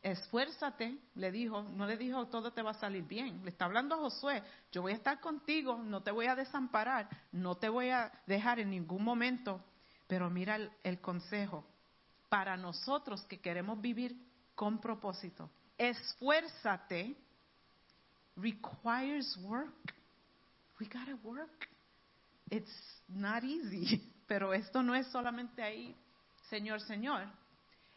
[0.02, 3.94] esfuérzate, le dijo, no le dijo todo te va a salir bien, le está hablando
[3.94, 7.90] a Josué, yo voy a estar contigo, no te voy a desamparar, no te voy
[7.90, 9.62] a dejar en ningún momento,
[10.06, 11.64] pero mira el, el consejo,
[12.28, 14.16] para nosotros que queremos vivir
[14.54, 17.16] con propósito, esfuérzate
[18.36, 19.94] requires work,
[20.80, 21.68] we gotta work,
[22.50, 22.70] it's
[23.08, 25.94] not easy, pero esto no es solamente ahí,
[26.48, 27.26] Señor, Señor,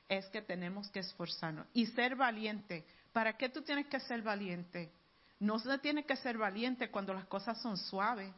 [0.09, 2.85] es que tenemos que esforzarnos y ser valiente.
[3.11, 4.91] ¿Para qué tú tienes que ser valiente?
[5.39, 8.31] No se tiene que ser valiente cuando las cosas son suaves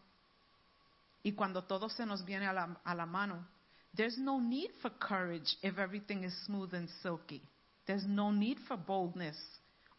[1.24, 3.48] y cuando todo se nos viene a la, a la mano.
[3.96, 7.42] There's no need for courage if everything is smooth and silky.
[7.86, 9.38] There's no need for boldness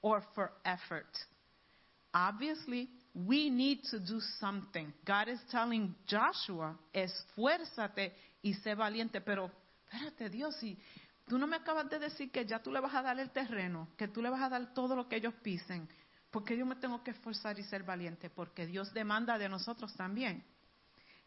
[0.02, 1.08] or for effort.
[2.12, 4.92] Obviously, we need to do something.
[5.04, 8.12] God is telling Joshua, esfuérzate
[8.42, 9.50] y sé valiente, pero
[9.86, 10.76] espérate Dios, y
[11.26, 13.88] Tú no me acabas de decir que ya tú le vas a dar el terreno,
[13.96, 15.88] que tú le vas a dar todo lo que ellos pisen.
[16.30, 20.44] Porque yo me tengo que esforzar y ser valiente, porque Dios demanda de nosotros también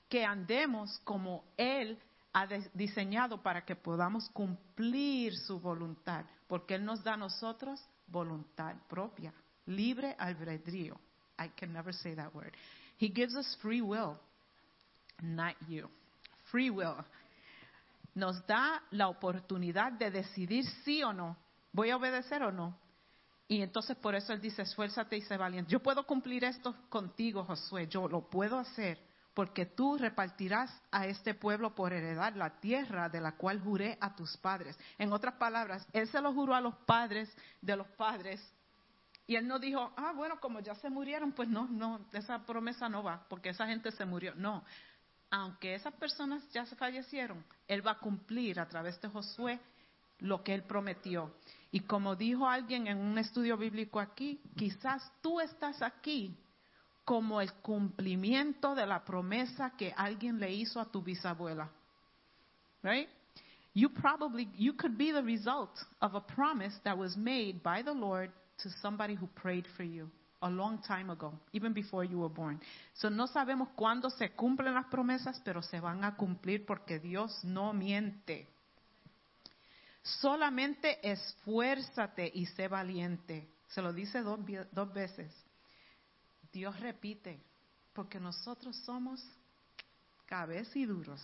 [0.10, 1.98] que andemos como Él
[2.34, 9.32] ha diseñado para que podamos cumplir su voluntad, porque Él nos da nosotros voluntad propia,
[9.68, 11.00] libre albedrío.
[11.40, 12.54] I can never say that word.
[12.98, 14.18] He gives us free will,
[15.22, 15.88] not you.
[16.52, 16.96] Free will
[18.16, 21.38] nos da la oportunidad de decidir sí o no.
[21.72, 22.78] ¿Voy a obedecer o no?
[23.48, 25.72] Y entonces por eso él dice, esfuérzate y sé valiente.
[25.72, 29.00] Yo puedo cumplir esto contigo, Josué, yo lo puedo hacer,
[29.34, 34.16] porque tú repartirás a este pueblo por heredad la tierra de la cual juré a
[34.16, 34.78] tus padres.
[35.00, 37.28] En otras palabras, él se lo juró a los padres
[37.60, 38.40] de los padres.
[39.26, 42.88] Y él no dijo, ah, bueno, como ya se murieron, pues no, no, esa promesa
[42.88, 44.36] no va, porque esa gente se murió.
[44.36, 44.64] No,
[45.32, 49.60] aunque esas personas ya se fallecieron, Él va a cumplir a través de Josué
[50.20, 51.32] lo que Él prometió.
[51.72, 56.36] Y como dijo alguien en un estudio bíblico aquí, quizás tú estás aquí
[57.06, 61.70] como el cumplimiento de la promesa que alguien le hizo a tu bisabuela.
[62.82, 63.10] Right?
[63.74, 67.94] You probably you could be the result of a promise that was made by the
[67.94, 68.32] Lord
[68.64, 70.10] to somebody who prayed for you
[70.42, 72.60] a long time ago, even before you were born.
[72.94, 77.44] So no sabemos cuándo se cumplen las promesas, pero se van a cumplir porque Dios
[77.44, 78.48] no miente.
[80.02, 83.50] Solamente esfuérzate y sé valiente.
[83.70, 84.40] Se lo dice dos,
[84.72, 85.32] dos veces.
[86.52, 87.40] Dios repite,
[87.94, 89.24] porque nosotros somos
[90.26, 91.22] cabeciduros.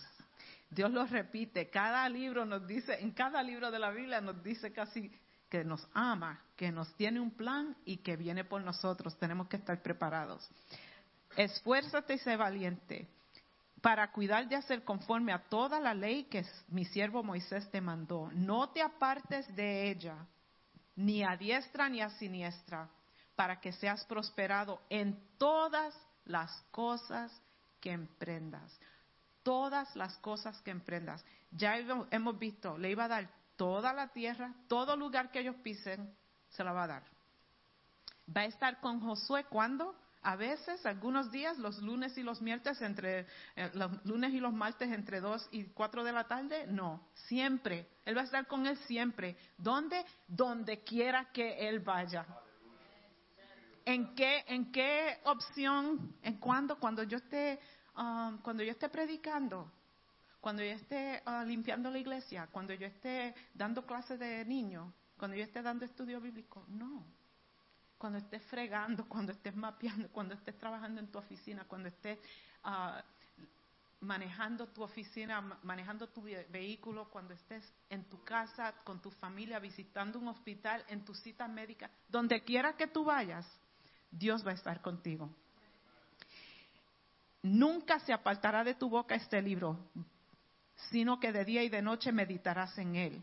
[0.70, 1.70] Dios lo repite.
[1.70, 5.10] Cada libro nos dice, en cada libro de la Biblia nos dice casi
[5.48, 9.18] que nos ama, que nos tiene un plan y que viene por nosotros.
[9.18, 10.48] Tenemos que estar preparados.
[11.36, 13.08] Esfuérzate y sé valiente
[13.80, 18.30] para cuidar de hacer conforme a toda la ley que mi siervo Moisés te mandó.
[18.32, 20.26] No te apartes de ella,
[20.96, 22.88] ni a diestra ni a siniestra,
[23.36, 25.94] para que seas prosperado en todas
[26.24, 27.30] las cosas
[27.80, 28.76] que emprendas.
[29.42, 31.24] Todas las cosas que emprendas.
[31.52, 31.76] Ya
[32.10, 36.14] hemos visto, le iba a dar toda la tierra, todo lugar que ellos pisen,
[36.50, 37.02] se la va a dar.
[38.34, 39.94] Va a estar con Josué cuando?
[40.22, 44.52] A veces, algunos días, los lunes y los miércoles, entre eh, los lunes y los
[44.52, 47.88] martes entre 2 y 4 de la tarde, no, siempre.
[48.04, 49.36] Él va a estar con él siempre.
[49.56, 50.04] ¿Dónde?
[50.26, 52.26] Donde quiera que él vaya.
[53.84, 56.16] ¿En qué, en qué opción?
[56.22, 56.80] ¿En cuándo?
[56.80, 57.60] Cuando yo esté,
[57.96, 59.70] um, cuando yo esté predicando
[60.40, 65.36] cuando yo esté ah, limpiando la iglesia, cuando yo esté dando clases de niños, Cuando
[65.36, 67.04] yo esté dando estudio bíblico, no.
[67.98, 72.18] Cuando estés fregando, cuando estés mapeando, cuando estés trabajando en tu oficina, cuando estés
[72.64, 73.02] ah,
[74.00, 79.10] manejando tu oficina, ma- manejando tu ve- vehículo, cuando estés en tu casa, con tu
[79.10, 83.46] familia, visitando un hospital, en tu cita médica, donde quiera que tú vayas,
[84.10, 85.34] Dios va a estar contigo.
[87.42, 89.78] Nunca se apartará de tu boca este libro,
[90.90, 93.22] sino que de día y de noche meditarás en él.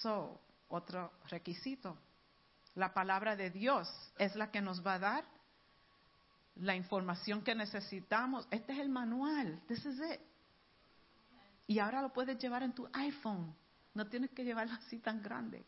[0.00, 1.96] So, otro requisito.
[2.74, 5.24] La palabra de Dios es la que nos va a dar
[6.56, 8.46] la información que necesitamos.
[8.50, 9.60] Este es el manual.
[9.66, 10.20] This is it.
[11.66, 13.54] Y ahora lo puedes llevar en tu iPhone.
[13.94, 15.64] No tienes que llevarlo así tan grande.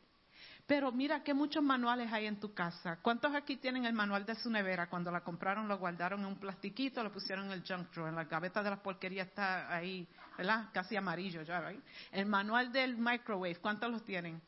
[0.66, 2.98] Pero mira que muchos manuales hay en tu casa.
[3.02, 4.88] ¿Cuántos aquí tienen el manual de su nevera?
[4.88, 8.08] Cuando la compraron lo guardaron en un plastiquito, lo pusieron en el junk drawer.
[8.08, 10.08] En la gaveta de las porquerías está ahí,
[10.38, 10.70] ¿verdad?
[10.72, 11.84] Casi amarillo ya, ¿right?
[12.12, 14.40] El manual del microwave, ¿cuántos los tienen?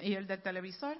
[0.00, 0.96] Y el del televisor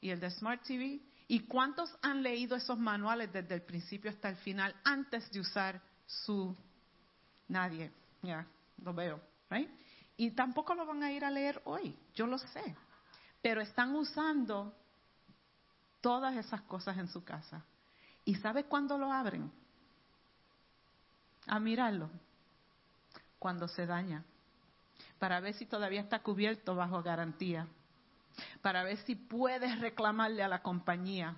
[0.00, 1.00] y el de Smart TV.
[1.28, 5.80] ¿Y cuántos han leído esos manuales desde el principio hasta el final antes de usar
[6.04, 6.54] su...
[7.46, 7.92] Nadie,
[8.22, 8.46] ya,
[8.82, 9.70] lo veo, ¿right?
[10.16, 12.74] Y tampoco lo van a ir a leer hoy, yo lo sé.
[13.44, 14.74] Pero están usando
[16.00, 17.62] todas esas cosas en su casa.
[18.24, 19.52] ¿Y sabe cuándo lo abren?
[21.46, 22.08] A mirarlo.
[23.38, 24.24] Cuando se daña.
[25.18, 27.66] Para ver si todavía está cubierto bajo garantía.
[28.62, 31.36] Para ver si puedes reclamarle a la compañía.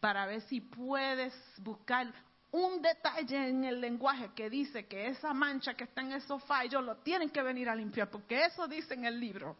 [0.00, 2.12] Para ver si puedes buscar
[2.50, 6.64] un detalle en el lenguaje que dice que esa mancha que está en el sofá
[6.64, 9.56] ellos lo tienen que venir a limpiar, porque eso dice en el libro.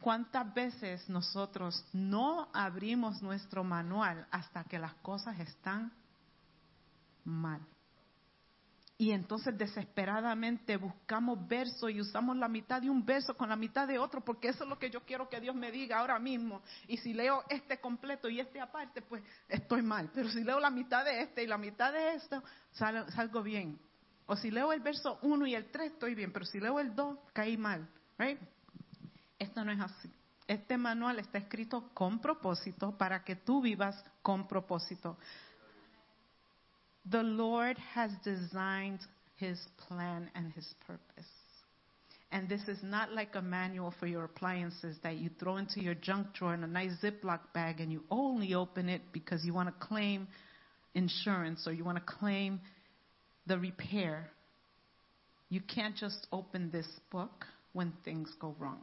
[0.00, 5.92] ¿Cuántas veces nosotros no abrimos nuestro manual hasta que las cosas están
[7.24, 7.60] mal?
[8.98, 13.86] Y entonces desesperadamente buscamos verso y usamos la mitad de un verso con la mitad
[13.86, 16.62] de otro, porque eso es lo que yo quiero que Dios me diga ahora mismo.
[16.88, 20.10] Y si leo este completo y este aparte, pues estoy mal.
[20.14, 22.42] Pero si leo la mitad de este y la mitad de esto,
[22.72, 23.78] sal- salgo bien.
[24.24, 26.32] O si leo el verso 1 y el 3, estoy bien.
[26.32, 27.86] Pero si leo el 2, caí mal.
[28.18, 28.40] Right?
[29.38, 30.10] Esto no es así.
[30.46, 35.16] Este manual está escrito con propósito para que tú vivas con propósito.
[37.10, 39.00] The Lord has designed
[39.36, 39.58] his
[39.88, 41.28] plan and his purpose.
[42.32, 45.94] And this is not like a manual for your appliances that you throw into your
[45.94, 49.68] junk drawer in a nice Ziploc bag and you only open it because you want
[49.68, 50.26] to claim
[50.94, 52.60] insurance or you want to claim
[53.46, 54.30] the repair.
[55.48, 58.80] You can't just open this book when things go wrong.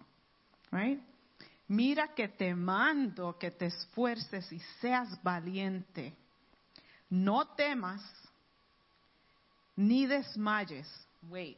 [1.67, 6.15] Mira que te mando que te esfuerces y seas valiente.
[7.09, 8.01] No temas
[9.75, 10.87] ni desmayes.
[11.29, 11.57] Wait,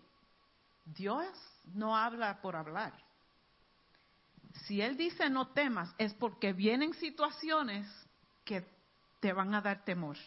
[0.85, 1.27] Dios
[1.73, 2.93] no habla por hablar.
[4.65, 7.87] Si Él dice no temas, es porque vienen situaciones
[8.45, 8.65] que
[9.19, 10.17] te van a dar temor.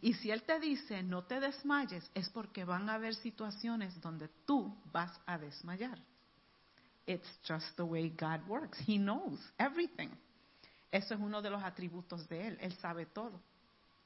[0.00, 4.28] Y si Él te dice no te desmayes, es porque van a haber situaciones donde
[4.46, 5.98] tú vas a desmayar.
[7.08, 8.78] It's just the way God works.
[8.86, 10.10] He knows everything.
[10.92, 12.58] Eso es uno de los atributos de Él.
[12.60, 13.40] Él sabe todo.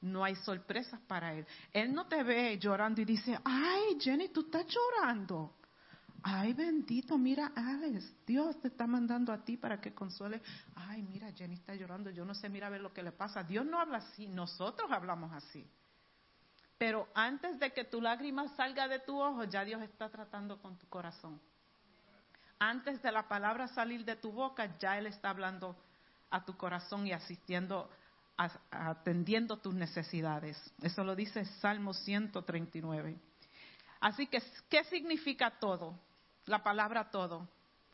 [0.00, 1.44] No hay sorpresas para Él.
[1.72, 5.52] Él no te ve llorando y dice, ay, Jenny, tú estás llorando.
[6.22, 10.40] Ay, bendito, mira, Alex, Dios te está mandando a ti para que consuele.
[10.76, 13.42] Ay, mira, Jenny está llorando, yo no sé, mira a ver lo que le pasa.
[13.42, 15.68] Dios no habla así, nosotros hablamos así.
[16.78, 20.78] Pero antes de que tu lágrima salga de tu ojo, ya Dios está tratando con
[20.78, 21.40] tu corazón.
[22.64, 25.74] Antes de la palabra salir de tu boca, ya Él está hablando
[26.30, 27.90] a tu corazón y asistiendo,
[28.70, 30.56] atendiendo tus necesidades.
[30.80, 33.18] Eso lo dice Salmo 139.
[33.98, 35.98] Así que, ¿qué significa todo?
[36.47, 37.48] La palabra todo.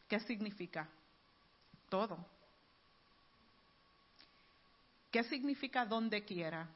[0.07, 0.87] ¿Qué significa?
[1.89, 2.19] Todo.
[5.11, 6.69] ¿Qué significa donde quiera?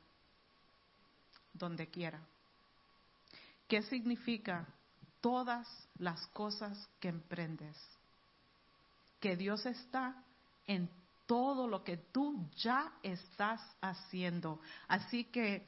[1.52, 2.20] Donde quiera.
[3.68, 4.66] ¿Qué significa
[5.22, 5.66] todas
[5.96, 7.78] las cosas que emprendes?
[9.20, 10.22] Que Dios está
[10.66, 10.90] en
[11.26, 14.60] todo lo que tú ya estás haciendo.
[14.88, 15.66] Así que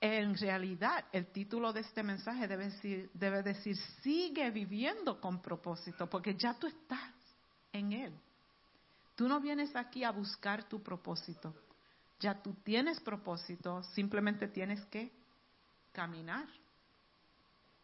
[0.00, 6.08] en realidad el título de este mensaje debe decir, debe decir, sigue viviendo con propósito,
[6.08, 7.12] porque ya tú estás
[7.72, 8.14] en Él.
[9.16, 11.52] Tú no vienes aquí a buscar tu propósito.
[12.20, 15.12] Ya tú tienes propósito, simplemente tienes que
[15.92, 16.46] caminar,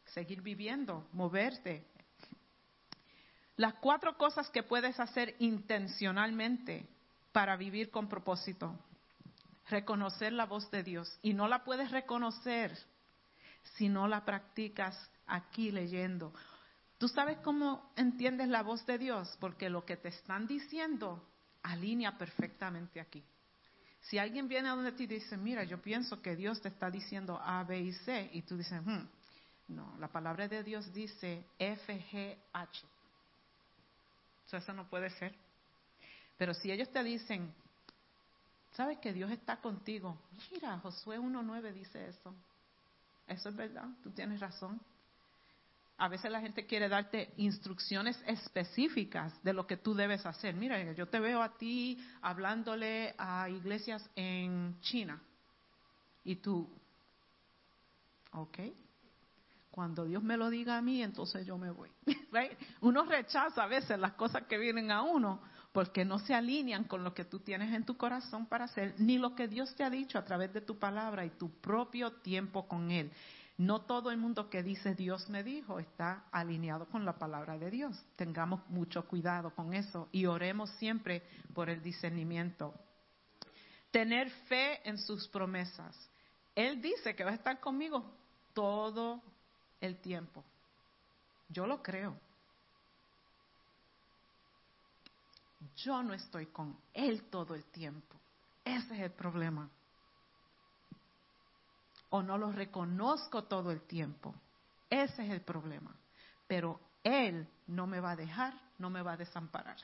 [0.07, 1.85] seguir viviendo, moverte.
[3.57, 6.89] Las cuatro cosas que puedes hacer intencionalmente
[7.33, 8.79] para vivir con propósito.
[9.69, 11.19] Reconocer la voz de Dios.
[11.23, 12.77] Y no la puedes reconocer
[13.77, 16.33] si no la practicas aquí leyendo.
[16.99, 19.37] ¿Tú sabes cómo entiendes la voz de Dios?
[19.41, 21.25] Porque lo que te están diciendo
[21.63, 23.23] alinea perfectamente aquí.
[24.03, 26.91] Si alguien viene a donde ti y dice, mira, yo pienso que Dios te está
[26.91, 29.07] diciendo A, B y C, y tú dices, hmm,
[29.69, 32.87] no, la palabra de Dios dice F, G, H.
[34.53, 35.35] eso no puede ser.
[36.37, 37.53] Pero si ellos te dicen,
[38.73, 40.19] sabes que Dios está contigo,
[40.53, 42.35] mira, Josué 1.9 dice eso.
[43.27, 44.81] Eso es verdad, tú tienes razón.
[45.97, 50.55] A veces la gente quiere darte instrucciones específicas de lo que tú debes hacer.
[50.55, 55.23] Mira, yo te veo a ti hablándole a iglesias en China.
[56.25, 56.69] Y tú,
[58.33, 58.59] ok,
[59.75, 61.91] cuando Dios me lo diga a mí, entonces yo me voy.
[62.81, 65.41] Uno rechaza a veces las cosas que vienen a uno
[65.73, 69.19] porque no se alinean con lo que tú tienes en tu corazón para hacer, ni
[69.19, 72.69] lo que Dios te ha dicho a través de tu palabra y tu propio tiempo
[72.69, 73.11] con Él.
[73.57, 77.69] No todo el mundo que dice Dios me dijo está alineado con la palabra de
[77.73, 78.01] Dios.
[78.15, 82.73] Tengamos mucho cuidado con eso y oremos siempre por el discernimiento.
[83.91, 85.99] Tener fe en sus promesas.
[86.55, 88.09] Él dice que va a estar conmigo
[88.53, 89.34] todo
[89.85, 90.45] el tiempo.
[91.49, 92.17] Yo lo creo.
[95.77, 98.17] Yo no estoy con Él todo el tiempo.
[98.65, 99.69] Ese es el problema
[102.15, 104.33] o no lo reconozco todo el tiempo.
[104.89, 105.93] Ese es el problema.
[106.47, 109.79] Pero Él no me va a dejar, no me va a desamparar.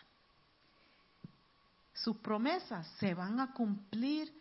[1.93, 4.33] Sus promesas se van a cumplir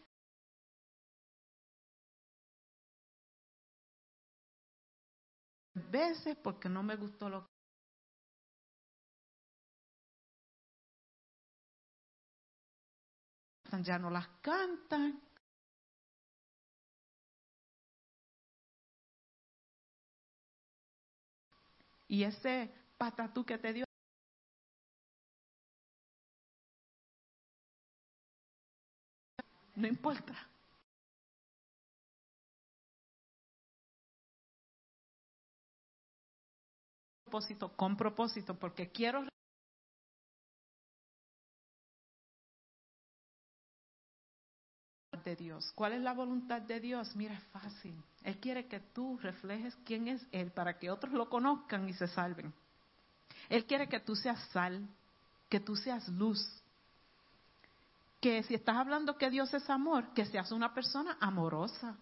[5.74, 7.46] veces porque no me gustó lo
[13.70, 15.22] que ya no las cantan,
[22.10, 23.86] Y ese patatú que te dio.
[29.76, 30.49] No importa.
[37.30, 39.24] Propósito, con propósito, porque quiero
[45.24, 45.72] de Dios.
[45.76, 47.16] ¿Cuál es la voluntad de Dios?
[47.16, 48.04] Mira, es fácil.
[48.24, 52.08] Él quiere que tú reflejes quién es Él para que otros lo conozcan y se
[52.08, 52.52] salven.
[53.48, 54.90] Él quiere que tú seas sal,
[55.50, 56.44] que tú seas luz.
[58.20, 61.96] Que si estás hablando que Dios es amor, que seas una persona amorosa.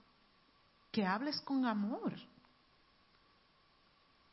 [0.89, 2.13] Que hables con amor.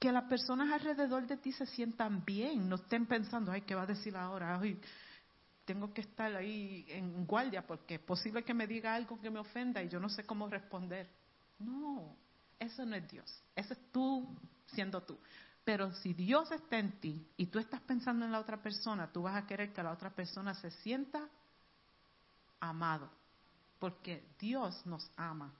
[0.04, 3.84] Que las personas alrededor de ti se sientan bien, no estén pensando, ay, ¿qué va
[3.84, 4.60] a decir ahora?
[4.60, 4.78] Ay,
[5.64, 9.38] tengo que estar ahí en guardia porque es posible que me diga algo que me
[9.38, 11.08] ofenda y yo no sé cómo responder.
[11.58, 12.14] No,
[12.58, 13.42] eso no es Dios.
[13.56, 14.28] Eso es tú
[14.66, 15.18] siendo tú.
[15.64, 19.22] Pero si Dios está en ti y tú estás pensando en la otra persona, tú
[19.22, 21.26] vas a querer que la otra persona se sienta
[22.60, 23.08] amado.
[23.78, 25.50] Porque Dios nos ama.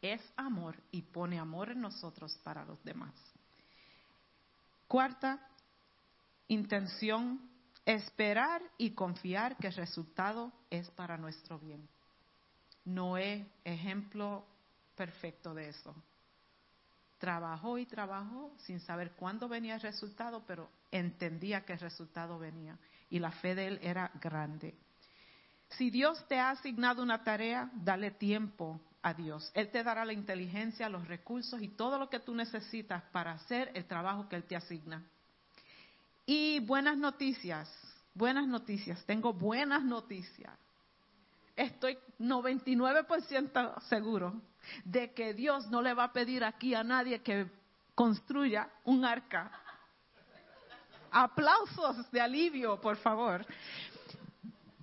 [0.00, 3.12] Es amor y pone amor en nosotros para los demás.
[4.90, 5.38] Cuarta,
[6.48, 7.48] intención
[7.86, 11.88] Esperar y confiar que el resultado es para nuestro bien.
[12.84, 14.44] Noé, ejemplo
[14.96, 15.94] perfecto de eso.
[17.18, 22.76] Trabajó y trabajó sin saber cuándo venía el resultado, pero entendía que el resultado venía
[23.10, 24.76] y la fe de él era grande.
[25.68, 29.50] Si Dios te ha asignado una tarea, dale tiempo a Dios.
[29.54, 33.70] Él te dará la inteligencia, los recursos y todo lo que tú necesitas para hacer
[33.74, 35.02] el trabajo que Él te asigna.
[36.26, 37.68] Y buenas noticias,
[38.14, 40.52] buenas noticias, tengo buenas noticias.
[41.56, 44.40] Estoy 99% seguro
[44.84, 47.46] de que Dios no le va a pedir aquí a nadie que
[47.94, 49.50] construya un arca.
[51.10, 53.44] Aplausos de alivio, por favor.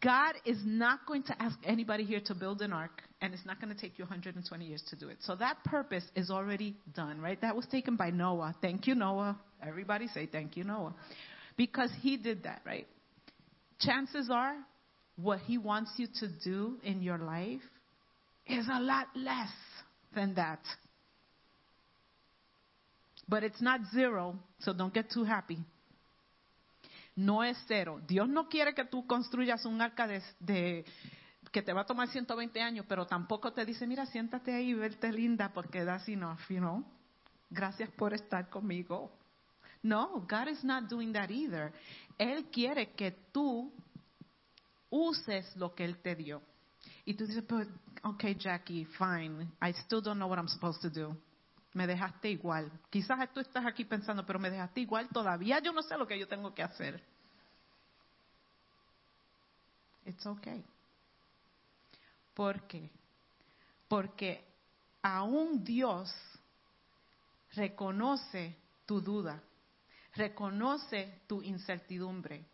[0.02, 3.60] God is not going to ask anybody here to build an ark, and it's not
[3.60, 5.18] going to take you 120 years to do it.
[5.22, 7.40] So that purpose is already done, right?
[7.42, 8.56] That was taken by Noah.
[8.62, 9.38] Thank you, Noah.
[9.66, 10.94] Everybody say thank you, Noah
[11.58, 12.88] because he did that, right?
[13.82, 14.56] Chances are
[15.18, 17.62] what he wants you to do in your life
[18.46, 19.52] is a lot less
[20.16, 20.60] than that.
[23.28, 25.58] But it's not zero, so don't get too happy.
[27.18, 28.00] No es cero.
[28.08, 30.86] Dios no quiere que tú construyas un arca de, de
[31.58, 34.74] que te va a tomar 120 años, pero tampoco te dice, mira, siéntate ahí y
[34.76, 36.86] verte linda porque that's enough, you know.
[37.50, 39.12] Gracias por estar conmigo.
[39.82, 41.74] No, God is not doing that either.
[42.20, 43.74] Él quiere que tú
[44.92, 46.44] uses lo que Él te dio.
[47.06, 47.44] Y tú dices,
[48.04, 49.48] okay, Jackie, fine.
[49.60, 51.18] I still don't know what I'm supposed to do.
[51.74, 52.72] me dejaste igual.
[52.92, 56.20] Quizás tú estás aquí pensando, pero me dejaste igual todavía, yo no sé lo que
[56.20, 57.04] yo tengo que hacer.
[60.06, 60.64] It's okay.
[62.38, 62.88] ¿Por qué?
[63.88, 64.46] Porque
[65.02, 66.14] aún Dios
[67.56, 68.56] reconoce
[68.86, 69.42] tu duda,
[70.14, 72.46] reconoce tu incertidumbre.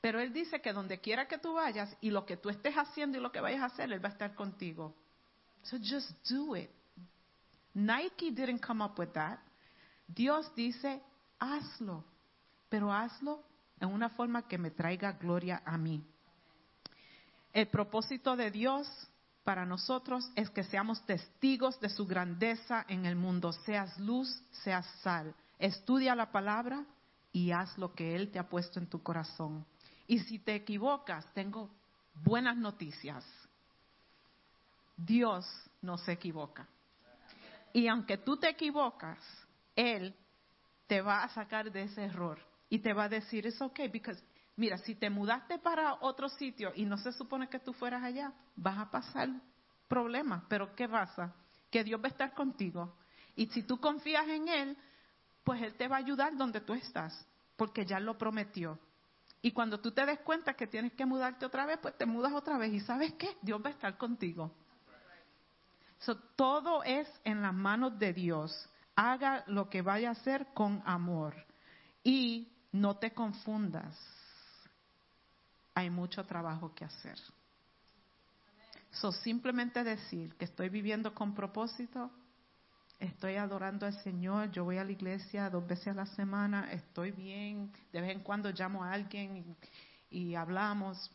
[0.00, 3.16] Pero Él dice que donde quiera que tú vayas y lo que tú estés haciendo
[3.16, 4.92] y lo que vayas a hacer, Él va a estar contigo.
[5.62, 6.70] So just do it.
[7.74, 9.38] Nike didn't come up with that.
[10.08, 11.00] Dios dice,
[11.38, 12.02] hazlo,
[12.68, 13.44] pero hazlo
[13.78, 16.04] en una forma que me traiga gloria a mí.
[17.56, 18.86] El propósito de Dios
[19.42, 23.50] para nosotros es que seamos testigos de su grandeza en el mundo.
[23.50, 24.28] Seas luz,
[24.62, 25.34] seas sal.
[25.58, 26.84] Estudia la palabra
[27.32, 29.64] y haz lo que Él te ha puesto en tu corazón.
[30.06, 31.70] Y si te equivocas, tengo
[32.22, 33.24] buenas noticias.
[34.94, 35.46] Dios
[35.80, 36.68] no se equivoca.
[37.72, 39.18] Y aunque tú te equivocas,
[39.74, 40.14] Él
[40.86, 42.38] te va a sacar de ese error
[42.68, 44.22] y te va a decir, es ok, because
[44.56, 48.32] Mira, si te mudaste para otro sitio y no se supone que tú fueras allá,
[48.56, 49.28] vas a pasar
[49.86, 50.44] problemas.
[50.48, 51.34] Pero ¿qué pasa?
[51.70, 52.96] Que Dios va a estar contigo.
[53.34, 54.76] Y si tú confías en Él,
[55.44, 57.26] pues Él te va a ayudar donde tú estás,
[57.56, 58.78] porque ya lo prometió.
[59.42, 62.32] Y cuando tú te des cuenta que tienes que mudarte otra vez, pues te mudas
[62.32, 62.72] otra vez.
[62.72, 63.36] ¿Y sabes qué?
[63.42, 64.50] Dios va a estar contigo.
[66.34, 68.70] todo es en las manos de Dios.
[68.94, 71.34] Haga lo que vaya a hacer con amor.
[72.02, 74.15] Y no te confundas
[75.76, 77.18] hay mucho trabajo que hacer.
[78.92, 82.10] So, simplemente decir que estoy viviendo con propósito,
[82.98, 87.10] estoy adorando al Señor, yo voy a la iglesia dos veces a la semana, estoy
[87.10, 89.36] bien, de vez en cuando llamo a alguien
[90.10, 91.10] y, y hablamos.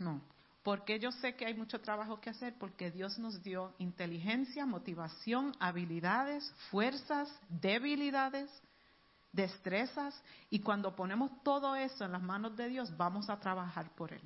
[0.00, 0.20] No,
[0.64, 5.52] porque yo sé que hay mucho trabajo que hacer, porque Dios nos dio inteligencia, motivación,
[5.60, 8.50] habilidades, fuerzas, debilidades
[9.32, 14.12] destrezas y cuando ponemos todo eso en las manos de Dios vamos a trabajar por
[14.12, 14.22] Él.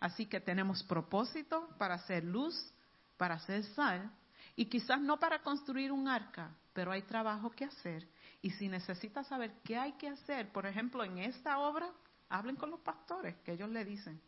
[0.00, 2.72] Así que tenemos propósito para hacer luz,
[3.16, 4.10] para hacer sal
[4.56, 8.06] y quizás no para construir un arca, pero hay trabajo que hacer.
[8.42, 11.90] Y si necesitas saber qué hay que hacer, por ejemplo, en esta obra,
[12.28, 14.20] hablen con los pastores, que ellos le dicen.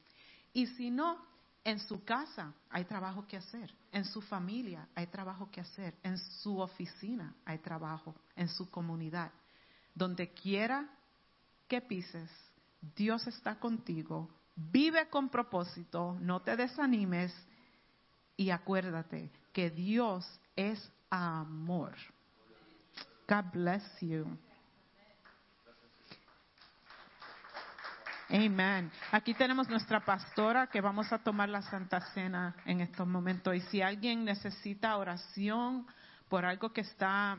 [0.52, 1.18] Y si no,
[1.64, 6.16] en su casa hay trabajo que hacer, en su familia hay trabajo que hacer, en
[6.16, 9.32] su oficina hay trabajo, en su comunidad.
[9.96, 10.88] Donde quiera
[11.66, 12.30] que pises,
[12.94, 14.30] Dios está contigo.
[14.54, 17.34] Vive con propósito, no te desanimes
[18.36, 20.24] y acuérdate que Dios
[20.54, 21.94] es amor.
[23.26, 24.38] God bless you.
[28.28, 28.90] Amén.
[29.12, 33.54] Aquí tenemos nuestra pastora que vamos a tomar la Santa Cena en estos momentos.
[33.54, 35.86] Y si alguien necesita oración
[36.28, 37.38] por algo que está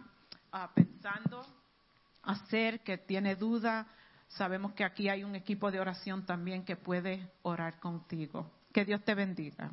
[0.51, 1.45] ah, pensando,
[2.23, 3.87] hacer, que tiene duda,
[4.27, 8.51] sabemos que aquí hay un equipo de oración también que puede orar contigo.
[8.73, 9.71] Que Dios te bendiga.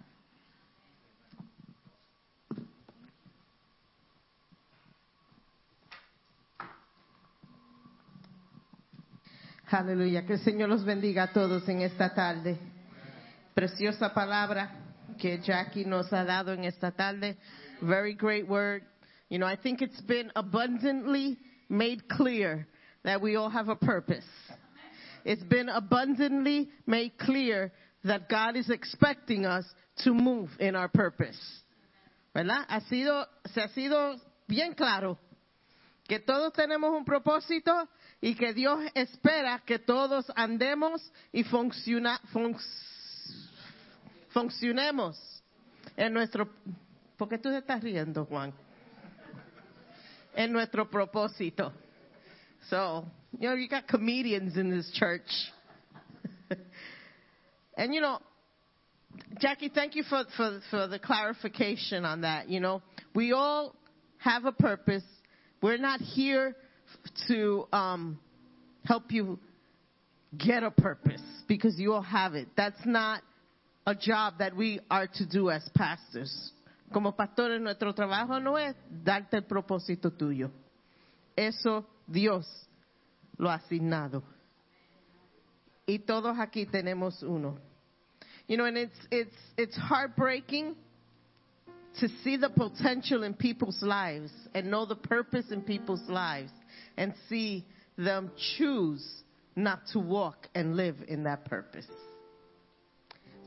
[9.67, 12.57] Aleluya, que el Señor los bendiga a todos en esta tarde.
[13.55, 14.71] Preciosa palabra
[15.19, 17.37] que Jackie nos ha dado en esta tarde.
[17.81, 18.83] Very great word.
[19.31, 21.39] You know, I think it's been abundantly
[21.69, 22.67] made clear
[23.05, 24.25] that we all have a purpose.
[25.25, 27.73] It's been abundantly made clear
[28.05, 29.65] that God is expecting us
[30.05, 31.39] to move in our purpose.
[32.35, 32.67] ¿Verdad?
[32.69, 33.25] Ha sido,
[33.55, 34.17] se ha sido
[34.49, 35.19] bien claro
[36.07, 37.89] que todos tenemos un propósito
[38.21, 41.01] y que Dios espera que todos andemos
[41.33, 42.57] y funciona, fun,
[44.31, 45.17] funcionemos
[45.97, 46.49] en nuestro...
[47.17, 48.53] ¿Por qué tú te estás riendo, Juan?
[50.37, 51.73] En nuestro propósito.
[52.71, 53.07] So,
[53.39, 55.29] you know, you got comedians in this church.
[57.77, 58.19] and you know,
[59.41, 62.49] Jackie, thank you for, for, for the clarification on that.
[62.49, 62.83] You know,
[63.15, 63.75] we all
[64.19, 65.05] have a purpose.
[65.63, 66.57] We're not here
[67.29, 68.19] to um,
[68.85, 69.39] help you
[70.37, 72.49] get a purpose because you all have it.
[72.57, 73.23] That's not
[73.87, 76.53] a job that we are to do as pastors.
[76.95, 80.53] Como pastores, nuestro trabajo no es darte el propósito tuyo.
[81.35, 82.47] Eso Dios
[83.37, 84.23] lo ha asignado.
[85.87, 87.59] Y todos aquí tenemos uno.
[88.47, 90.77] You know, and it's, it's, it's heartbreaking
[91.99, 96.53] to see the potential in people's lives and know the purpose in people's lives
[96.97, 97.65] and see
[97.99, 99.05] them choose
[99.57, 101.89] not to walk and live in that purpose.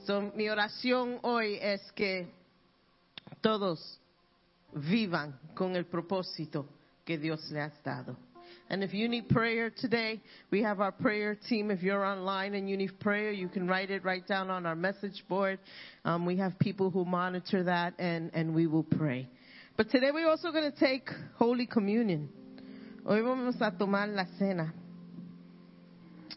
[0.05, 2.27] So mi oración hoy es que
[3.41, 3.99] todos
[4.73, 6.67] vivan con el propósito
[7.05, 8.17] que Dios le ha dado.
[8.69, 10.21] And if you need prayer today,
[10.51, 11.71] we have our prayer team.
[11.71, 14.75] If you're online and you need prayer, you can write it right down on our
[14.75, 15.59] message board.
[16.03, 19.29] Um, we have people who monitor that and, and we will pray.
[19.77, 22.29] But today we're also going to take Holy Communion.
[23.05, 24.73] Hoy vamos a tomar la cena.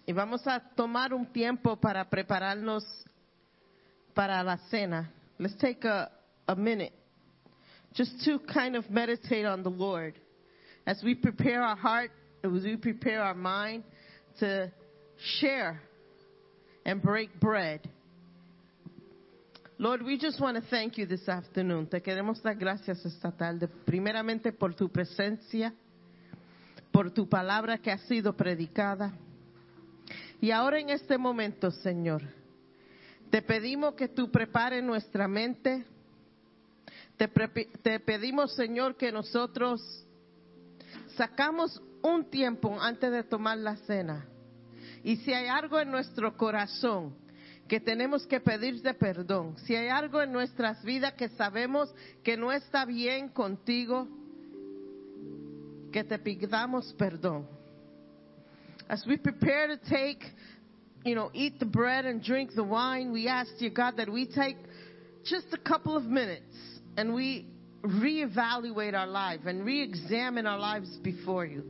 [0.07, 2.85] Y vamos a tomar un tiempo para prepararnos
[4.15, 5.11] para la cena.
[5.39, 6.11] Let's take a,
[6.51, 6.93] a minute
[7.94, 10.14] just to kind of meditate on the Lord
[10.85, 12.10] as we prepare our heart,
[12.43, 13.85] as we prepare our mind
[14.40, 14.72] to
[15.39, 15.81] share
[16.85, 17.89] and break bread.
[19.78, 21.86] Lord, we just want to thank you this afternoon.
[21.86, 25.72] Te queremos dar gracias esta tarde, primeramente por tu presencia,
[26.93, 29.12] por tu palabra que ha sido predicada.
[30.40, 32.22] Y ahora en este momento, Señor,
[33.31, 35.85] te pedimos que tú prepares nuestra mente.
[37.20, 37.28] Te,
[37.82, 39.82] te pedimos, Señor, que nosotros
[41.18, 44.24] sacamos un tiempo antes de tomar la cena.
[45.05, 47.14] Y si hay algo en nuestro corazón
[47.68, 51.94] que tenemos que pedirte perdón, si hay algo en nuestras vidas que sabemos
[52.24, 54.09] que no está bien contigo,
[55.92, 57.47] que te pidamos perdón.
[58.88, 60.24] As we prepare to take,
[61.05, 64.24] you know, eat the bread and drink the wine, we ask you, God, that we
[64.24, 64.56] take
[65.22, 67.47] just a couple of minutes and we
[67.83, 71.65] reevaluate our life and re-examine our lives before you.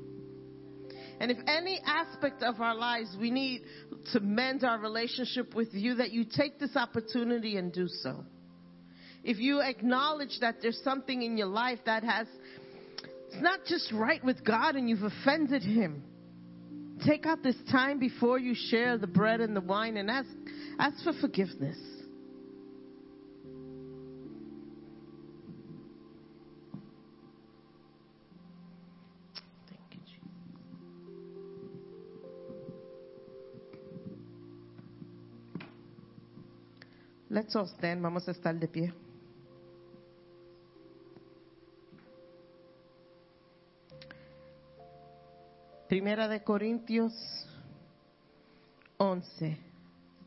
[1.20, 3.62] And if any aspect of our lives we need
[4.12, 8.24] to mend our relationship with you, that you take this opportunity and do so.
[9.22, 12.26] If you acknowledge that there's something in your life that has,
[13.28, 16.02] it's not just right with God and you've offended Him,
[17.06, 20.28] take out this time before you share the bread and the wine and ask,
[20.78, 21.76] ask for forgiveness.
[37.30, 38.02] Let's all stand.
[38.02, 38.92] Vamos a estar de pie.
[45.88, 47.12] Primera de Corintios
[48.96, 49.58] 11,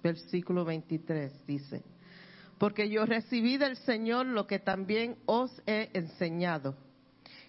[0.02, 1.84] versículo 23 dice,
[2.58, 6.76] porque yo recibí del Señor lo que también os he enseñado,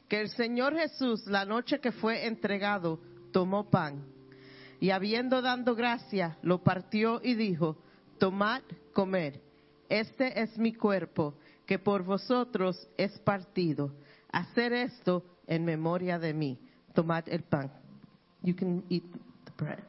[0.08, 3.00] que el Señor Jesús la noche que fue entregado
[3.32, 4.04] tomó pan
[4.78, 7.83] y habiendo dado gracia lo partió y dijo,
[8.24, 8.62] tomad,
[8.94, 9.38] comer,
[9.86, 11.34] este es mi cuerpo
[11.66, 13.92] que por vosotros es partido,
[14.32, 16.58] hacer esto en memoria de mí,
[16.94, 17.70] tomad el pan.
[18.42, 19.04] You can eat
[19.44, 19.84] the bread.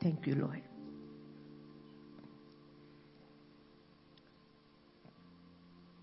[0.00, 0.69] Thank you, Lord.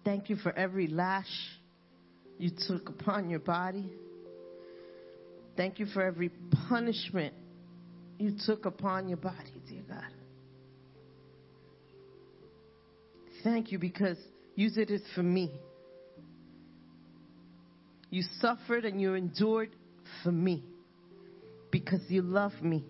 [0.08, 1.28] Thank you for every lash
[2.38, 3.92] you took upon your body.
[5.58, 6.30] Thank you for every
[6.70, 7.34] punishment
[8.18, 10.14] you took upon your body, dear God.
[13.44, 14.16] Thank you because
[14.56, 15.52] you did it for me.
[18.10, 19.76] You suffered and you endured
[20.24, 20.64] for me
[21.70, 22.86] because you love me.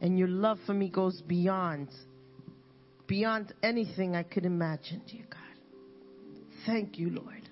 [0.00, 1.90] And your love for me goes beyond,
[3.06, 5.49] beyond anything I could imagine, dear God.
[6.66, 7.42] Thank you, Lord.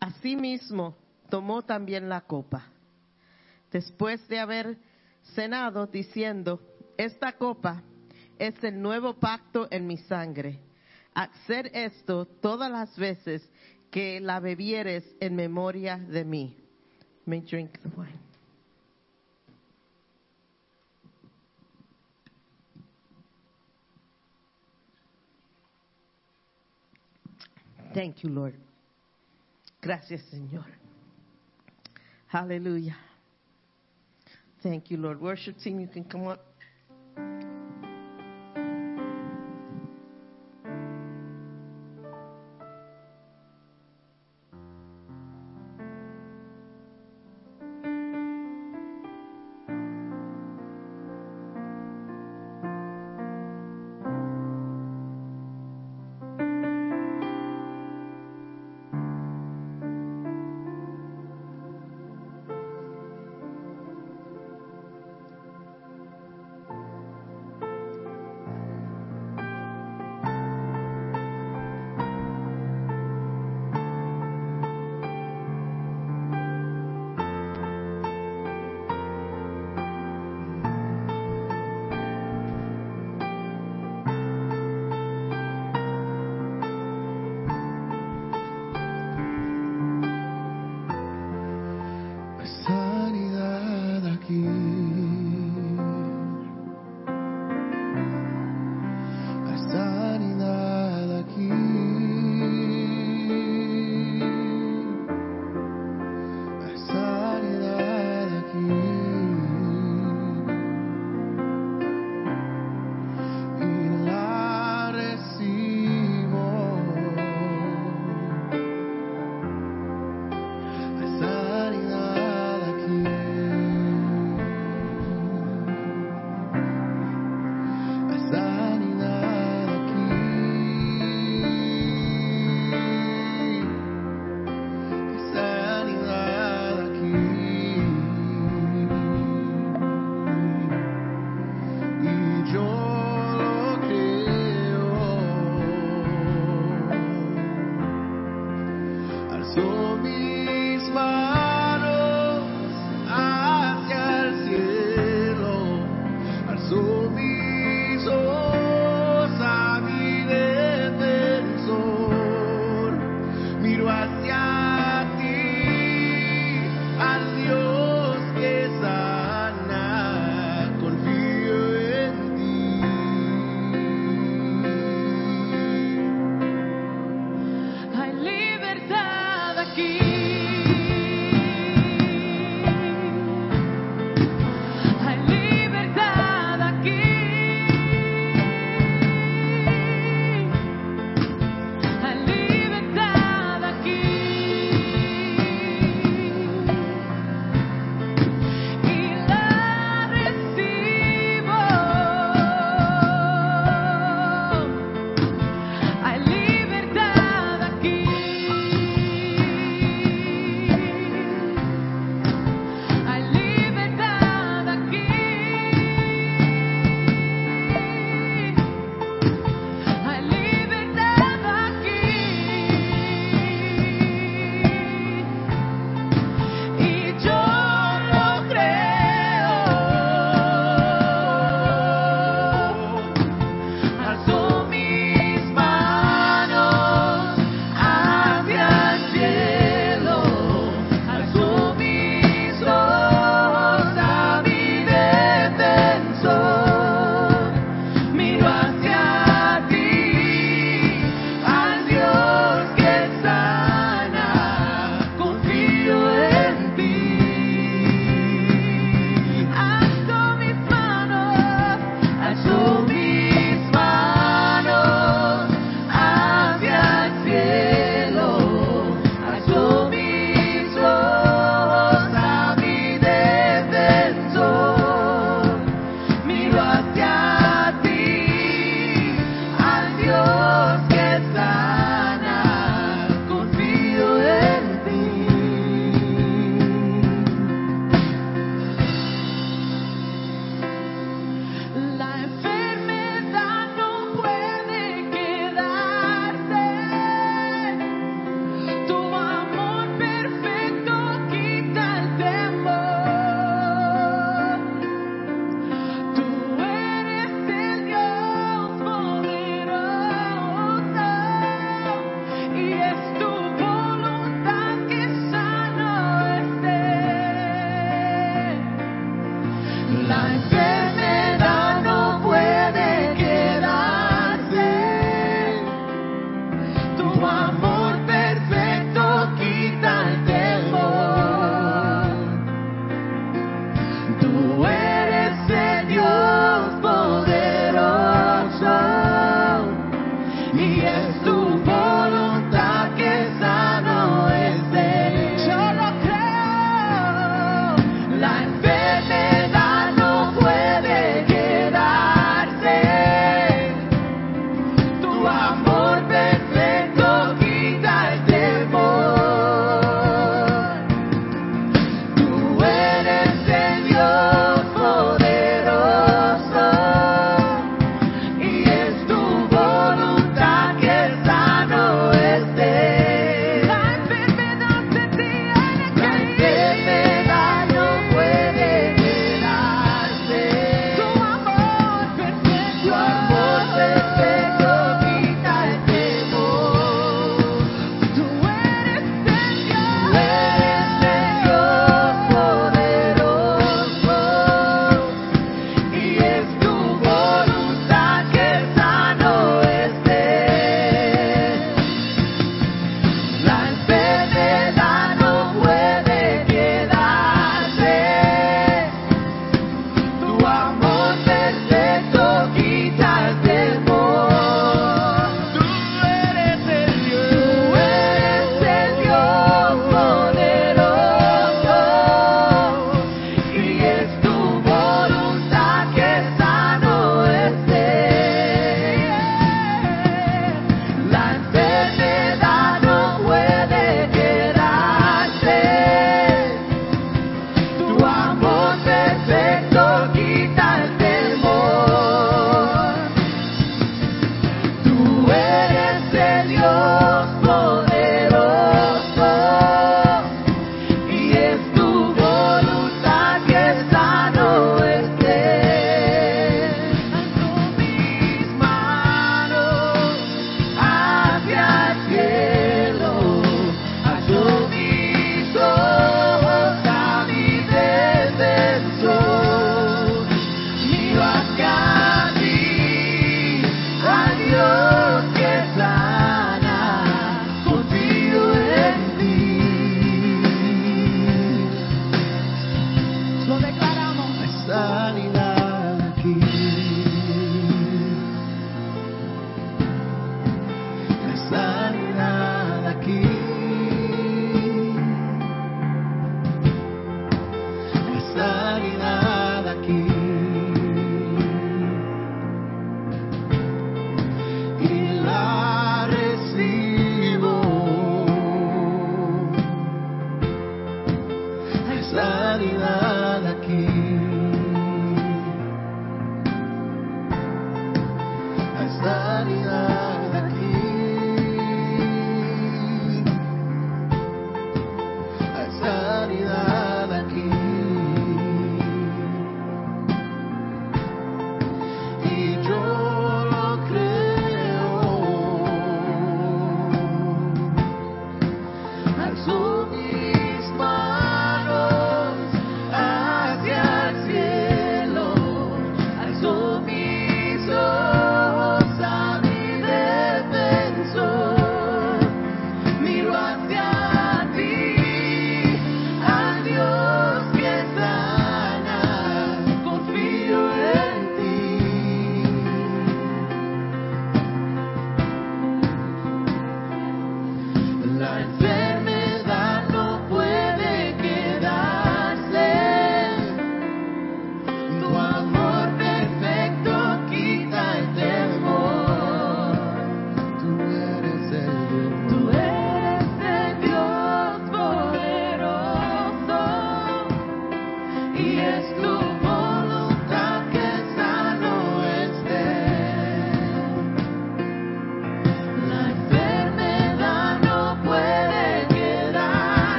[0.00, 0.96] Asimismo,
[1.28, 2.66] tomó también la copa.
[3.70, 4.78] Después de haber
[5.34, 6.60] cenado, diciendo,
[6.96, 7.82] esta copa
[8.38, 10.60] es el nuevo pacto en mi sangre.
[11.14, 13.48] Hacer esto todas las veces
[13.90, 16.56] que la bebieres en memoria de mí.
[17.24, 18.25] May drink the wine.
[27.96, 28.52] Thank you, Lord.
[29.80, 30.66] Gracias, Señor.
[32.26, 32.94] Hallelujah.
[34.62, 35.18] Thank you, Lord.
[35.18, 36.44] Worship team, you can come up.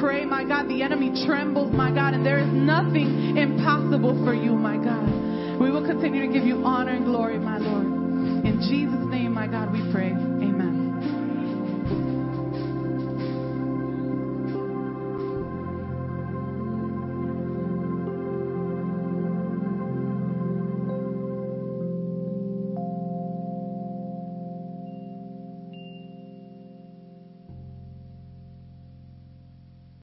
[0.00, 1.72] Pray, my God, the enemy trembles,